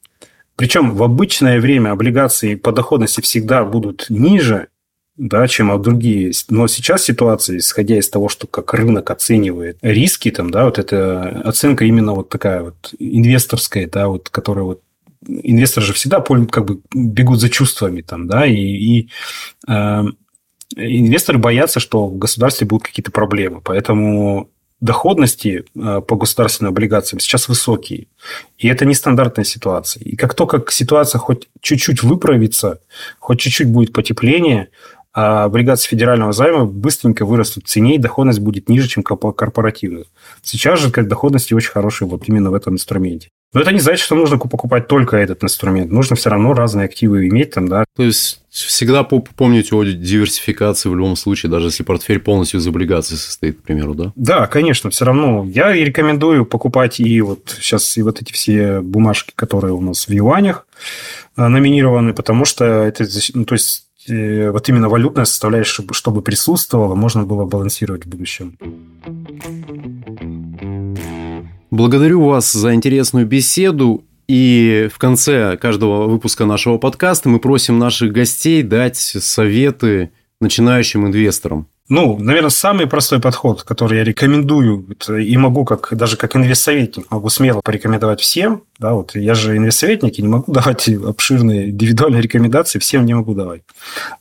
Причем 0.56 0.96
в 0.96 1.04
обычное 1.04 1.60
время 1.60 1.92
облигации 1.92 2.56
по 2.56 2.72
доходности 2.72 3.22
всегда 3.22 3.64
будут 3.66 4.08
ниже, 4.10 4.70
да, 5.18 5.48
чем 5.48 5.80
другие. 5.82 6.32
Но 6.50 6.68
сейчас 6.68 7.04
ситуация, 7.04 7.58
исходя 7.58 7.98
из 7.98 8.10
того, 8.10 8.30
что 8.30 8.48
как 8.48 8.74
рынок 8.74 9.12
оценивает 9.12 9.78
риски, 9.82 10.32
там, 10.32 10.50
да, 10.50 10.66
вот 10.66 10.80
эта 10.80 11.42
оценка 11.44 11.86
именно 11.86 12.14
вот 12.14 12.30
такая 12.30 12.64
вот 12.64 12.94
инвесторская, 12.98 13.88
да, 13.88 14.08
вот, 14.08 14.30
которая 14.30 14.64
вот 14.64 14.82
инвесторы 15.26 15.86
же 15.86 15.94
всегда 15.94 16.20
как 16.20 16.66
бы 16.66 16.82
бегут 16.94 17.40
за 17.40 17.50
чувствами 17.50 18.02
там, 18.02 18.28
да, 18.28 18.46
и, 18.46 18.56
и 18.56 19.10
э, 19.68 20.04
инвесторы 20.76 21.38
боятся, 21.40 21.80
что 21.80 22.08
в 22.08 22.18
государстве 22.18 22.68
будут 22.68 22.88
какие-то 22.88 23.12
проблемы, 23.12 23.62
поэтому 23.62 24.50
доходности 24.80 25.66
э, 25.76 26.02
по 26.02 26.16
государственным 26.16 26.72
облигациям 26.72 27.20
сейчас 27.20 27.48
высокие. 27.48 28.08
И 28.58 28.68
это 28.68 28.86
нестандартная 28.86 29.46
ситуация. 29.46 30.04
И 30.04 30.16
как 30.16 30.36
только 30.36 30.64
ситуация 30.72 31.20
хоть 31.20 31.50
чуть-чуть 31.62 32.04
выправится, 32.04 32.80
хоть 33.20 33.40
чуть-чуть 33.40 33.72
будет 33.72 33.92
потепление, 33.92 34.70
а 35.14 35.46
облигации 35.46 35.90
федерального 35.90 36.32
займа 36.32 36.66
быстренько 36.66 37.26
вырастут 37.26 37.66
в 37.66 37.68
цене, 37.68 37.96
и 37.96 37.98
доходность 37.98 38.40
будет 38.40 38.70
ниже, 38.70 38.88
чем 38.88 39.02
корпоративных. 39.02 40.06
Сейчас 40.44 40.80
же 40.80 40.92
как 40.92 41.08
доходности 41.08 41.56
очень 41.56 41.72
хорошие 41.72 42.08
вот 42.08 42.30
именно 42.30 42.52
в 42.52 42.54
этом 42.54 42.76
инструменте. 42.76 43.30
Но 43.54 43.62
это 43.62 43.72
не 43.72 43.80
значит, 43.80 44.04
что 44.04 44.16
нужно 44.16 44.38
покупать 44.38 44.88
только 44.88 45.18
этот 45.18 45.44
инструмент. 45.44 45.92
Нужно 45.92 46.16
все 46.16 46.30
равно 46.30 46.54
разные 46.54 46.86
активы 46.86 47.28
иметь 47.28 47.52
там, 47.52 47.68
да. 47.68 47.86
То 47.96 48.04
есть 48.04 48.42
всегда 48.50 49.04
помнить 49.04 49.72
о 49.72 49.84
диверсификации 49.84 50.90
в 50.90 50.96
любом 50.96 51.16
случае, 51.16 51.50
даже 51.52 51.68
если 51.68 51.84
портфель 51.84 52.20
полностью 52.20 52.60
из 52.60 52.68
облигаций 52.68 53.18
состоит, 53.18 53.60
к 53.60 53.64
примеру, 53.64 53.96
да? 53.96 54.12
Да, 54.16 54.48
конечно, 54.48 54.90
все 54.90 55.06
равно. 55.06 55.46
Я 55.46 55.72
рекомендую 55.72 56.46
покупать 56.46 57.00
и 57.00 57.22
вот 57.22 57.56
сейчас 57.62 57.98
и 57.98 58.02
вот 58.02 58.22
эти 58.22 58.34
все 58.34 58.82
бумажки, 58.82 59.32
которые 59.36 59.74
у 59.74 59.82
нас 59.82 60.08
в 60.08 60.12
юанях 60.12 60.68
э, 61.38 61.48
номинированы, 61.48 62.14
потому 62.14 62.44
что 62.44 62.66
это, 62.66 63.06
ну, 63.34 63.46
то 63.46 63.54
есть 63.54 63.88
Э, 64.08 64.52
вот 64.52 64.68
именно 64.70 64.88
валютная 64.88 65.26
составляющая, 65.26 65.84
чтобы 65.92 66.22
присутствовала, 66.22 66.96
можно 66.96 67.24
было 67.24 67.46
балансировать 67.46 68.06
в 68.06 68.10
будущем. 68.10 68.58
Благодарю 71.78 72.24
вас 72.24 72.54
за 72.54 72.74
интересную 72.74 73.28
беседу. 73.28 74.04
И 74.28 74.90
в 74.92 74.98
конце 74.98 75.58
каждого 75.58 76.08
выпуска 76.08 76.46
нашего 76.46 76.80
подкаста 76.80 77.30
мы 77.30 77.38
просим 77.40 77.78
наших 77.78 78.12
гостей 78.12 78.64
дать 78.64 78.98
советы 78.98 80.10
начинающим 80.42 81.06
инвесторам. 81.06 81.68
Ну, 81.88 82.18
наверное, 82.18 82.50
самый 82.50 82.88
простой 82.88 83.22
подход, 83.22 83.62
который 83.62 84.00
я 84.00 84.04
рекомендую 84.04 84.88
и 85.08 85.38
могу, 85.38 85.66
как, 85.66 85.90
даже 85.92 86.18
как 86.18 86.36
инвестсоветник, 86.36 87.12
могу 87.12 87.30
смело 87.30 87.62
порекомендовать 87.64 88.22
всем. 88.22 88.64
Да, 88.80 88.94
вот 88.94 89.16
я 89.16 89.36
же 89.36 89.56
инвестсоветник 89.56 90.18
и 90.18 90.24
не 90.24 90.30
могу 90.30 90.52
давать 90.52 90.90
обширные 90.90 91.70
индивидуальные 91.70 92.24
рекомендации, 92.24 92.80
всем 92.80 93.06
не 93.06 93.14
могу 93.14 93.36
давать. 93.36 93.62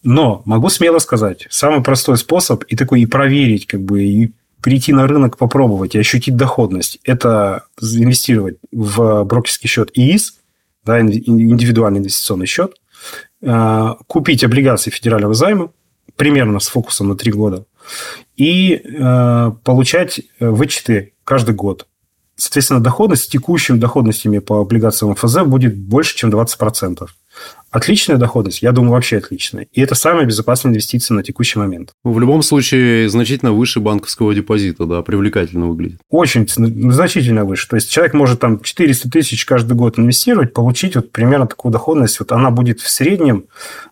Но 0.03 0.43
могу 0.45 0.69
смело 0.69 0.99
сказать, 0.99 1.47
самый 1.49 1.83
простой 1.83 2.19
способ 2.19 2.65
и 2.65 2.77
такой 2.77 3.01
и 3.01 3.07
проверить, 3.07 3.67
как 3.67 3.81
бы, 3.81 4.05
и 4.05 4.33
прийти 4.67 4.93
на 4.93 5.07
рынок, 5.07 5.37
попробовать 5.37 5.95
и 5.95 5.99
ощутить 6.01 6.35
доходность, 6.35 6.99
это 7.05 7.67
инвестировать 7.81 8.57
в 8.73 9.23
брокерский 9.23 9.69
счет 9.69 9.93
ИИС, 9.95 10.41
да, 10.85 11.01
индивидуальный 11.01 12.01
инвестиционный 12.01 12.47
счет, 12.47 12.75
а, 13.45 13.97
купить 14.09 14.43
облигации 14.43 14.91
федерального 14.91 15.35
займа, 15.35 15.71
примерно 16.17 16.59
с 16.59 16.67
фокусом 16.67 17.07
на 17.11 17.17
3 17.17 17.31
года, 17.31 17.65
и 18.37 18.83
э, 18.83 19.53
получать 19.63 20.21
э, 20.41 20.49
вычеты 20.49 21.13
каждый 21.23 21.55
год. 21.55 21.87
Соответственно, 22.35 22.81
доходность 22.81 23.23
с 23.23 23.29
текущими 23.29 23.79
доходностями 23.79 24.41
по 24.41 24.63
облигациям 24.63 25.15
ФЗ 25.15 25.45
будет 25.45 25.79
больше, 25.79 26.17
чем 26.17 26.31
20%. 26.31 27.07
Отличная 27.71 28.17
доходность, 28.17 28.63
я 28.63 28.73
думаю, 28.73 28.93
вообще 28.93 29.19
отличная. 29.19 29.67
И 29.73 29.81
это 29.81 29.95
самая 29.95 30.25
безопасная 30.25 30.73
инвестиция 30.73 31.15
на 31.15 31.23
текущий 31.23 31.59
момент. 31.59 31.93
В 32.05 32.19
любом 32.19 32.43
случае, 32.43 33.09
значительно 33.09 33.53
выше 33.53 33.81
банковского 33.81 34.35
депозита, 34.35 34.87
да, 34.87 35.03
привлекательно 35.03 35.67
выглядит. 35.67 35.99
Очень 36.09 36.49
значительно 36.49 37.45
выше. 37.45 37.69
То 37.69 37.77
есть, 37.77 37.91
человек 37.91 38.15
может 38.15 38.41
там 38.41 38.61
400 38.61 39.11
тысяч 39.11 39.45
каждый 39.45 39.75
год 39.75 39.99
инвестировать, 39.99 40.55
получить 40.55 40.97
вот 40.97 41.13
примерно 41.13 41.47
такую 41.47 41.73
доходность. 41.73 42.19
Вот 42.21 42.33
она 42.33 42.51
будет 42.51 42.81
в 42.81 42.89
среднем 42.89 43.45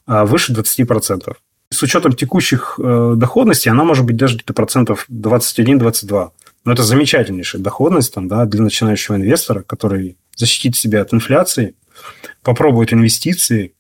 а, 0.07 0.25
выше 0.25 0.53
20% 0.53 1.35
с 1.71 1.83
учетом 1.83 2.13
текущих 2.15 2.79
э, 2.79 3.15
доходностей, 3.17 3.69
она 3.69 3.85
может 3.85 4.05
быть 4.05 4.17
даже 4.17 4.37
где-то 4.37 4.53
процентов 4.55 5.07
21-22. 5.11 6.31
Но 6.65 6.73
это 6.73 6.83
замечательнейшая 6.83 7.61
доходность 7.61 8.15
там, 8.15 8.29
да, 8.29 8.47
для 8.47 8.63
начинающего 8.63 9.17
инвестора, 9.17 9.63
который 9.63 10.17
защитит 10.37 10.77
себя 10.77 11.03
от 11.03 11.13
инфляции, 11.13 11.75
попробует 12.43 12.93
инвестиции 12.93 13.75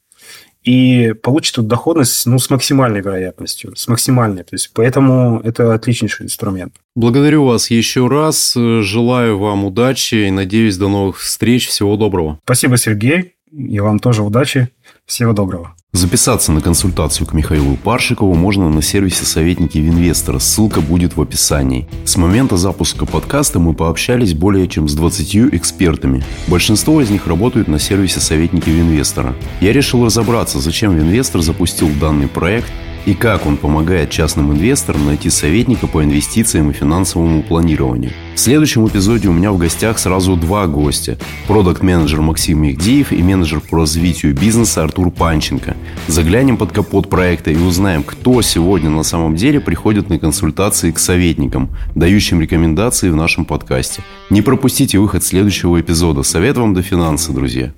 и 0.62 1.12
получит 1.22 1.55
эту 1.55 1.62
доходность 1.62 2.24
ну, 2.27 2.38
с 2.38 2.48
максимальной 2.48 3.03
вероятностью, 3.03 3.77
с 3.77 3.87
максимальной. 3.87 4.44
То 4.44 4.55
есть, 4.55 4.70
поэтому 4.72 5.40
это 5.44 5.74
отличнейший 5.74 6.24
инструмент. 6.24 6.74
Благодарю 6.96 7.44
вас 7.44 7.70
еще 7.70 8.09
раз. 8.09 8.55
Желаю 8.55 9.38
вам 9.38 9.66
удачи 9.66 10.14
и 10.14 10.31
надеюсь 10.31 10.79
до 10.79 10.88
новых 10.88 11.20
встреч. 11.20 11.68
Всего 11.68 11.96
доброго. 11.96 12.40
Спасибо, 12.44 12.79
Сергей. 12.79 13.35
И 13.53 13.79
вам 13.79 13.98
тоже 13.98 14.22
удачи. 14.22 14.70
Всего 15.05 15.33
доброго. 15.33 15.77
Записаться 15.94 16.50
на 16.50 16.61
консультацию 16.61 17.24
к 17.24 17.35
Михаилу 17.35 17.76
Паршикову 17.76 18.35
можно 18.35 18.68
на 18.68 18.83
сервисе 18.83 19.24
«Советники 19.24 19.78
Винвестора». 19.78 20.40
Ссылка 20.40 20.80
будет 20.80 21.16
в 21.16 21.22
описании. 21.22 21.87
С 22.04 22.16
момента 22.16 22.57
запуска 22.57 23.07
подкаста 23.07 23.61
мы 23.61 23.74
пообщались 23.74 24.35
более 24.35 24.66
чем 24.66 24.88
с 24.88 24.94
20 24.94 25.54
экспертами. 25.54 26.24
Большинство 26.48 27.00
из 27.00 27.11
них 27.11 27.28
работают 27.28 27.68
на 27.68 27.78
сервисе 27.78 28.18
«Советники 28.18 28.70
Винвестора». 28.70 29.37
Я 29.61 29.72
решил 29.72 30.04
разобраться, 30.04 30.59
зачем 30.59 30.96
Винвестор 30.96 31.42
запустил 31.42 31.88
данный 32.00 32.26
проект– 32.26 32.66
и 33.06 33.14
как 33.14 33.46
он 33.46 33.56
помогает 33.56 34.10
частным 34.10 34.52
инвесторам 34.52 35.06
найти 35.06 35.30
советника 35.30 35.86
по 35.86 36.02
инвестициям 36.02 36.70
и 36.70 36.74
финансовому 36.74 37.42
планированию. 37.42 38.12
В 38.34 38.40
следующем 38.40 38.86
эпизоде 38.86 39.28
у 39.28 39.32
меня 39.32 39.52
в 39.52 39.58
гостях 39.58 39.98
сразу 39.98 40.36
два 40.36 40.66
гостя. 40.66 41.18
Продакт-менеджер 41.46 42.20
Максим 42.20 42.62
Мигдиев 42.62 43.12
и 43.12 43.22
менеджер 43.22 43.60
по 43.60 43.78
развитию 43.78 44.34
бизнеса 44.34 44.82
Артур 44.82 45.10
Панченко. 45.10 45.76
Заглянем 46.08 46.56
под 46.56 46.72
капот 46.72 47.08
проекта 47.08 47.50
и 47.50 47.56
узнаем, 47.56 48.02
кто 48.02 48.42
сегодня 48.42 48.90
на 48.90 49.02
самом 49.02 49.36
деле 49.36 49.60
приходит 49.60 50.08
на 50.08 50.18
консультации 50.18 50.90
к 50.90 50.98
советникам, 50.98 51.70
дающим 51.94 52.40
рекомендации 52.40 53.10
в 53.10 53.16
нашем 53.16 53.44
подкасте. 53.44 54.02
Не 54.30 54.42
пропустите 54.42 54.98
выход 54.98 55.22
следующего 55.22 55.80
эпизода. 55.80 56.22
Совет 56.22 56.56
вам 56.56 56.74
до 56.74 56.82
финансы, 56.82 57.32
друзья. 57.32 57.72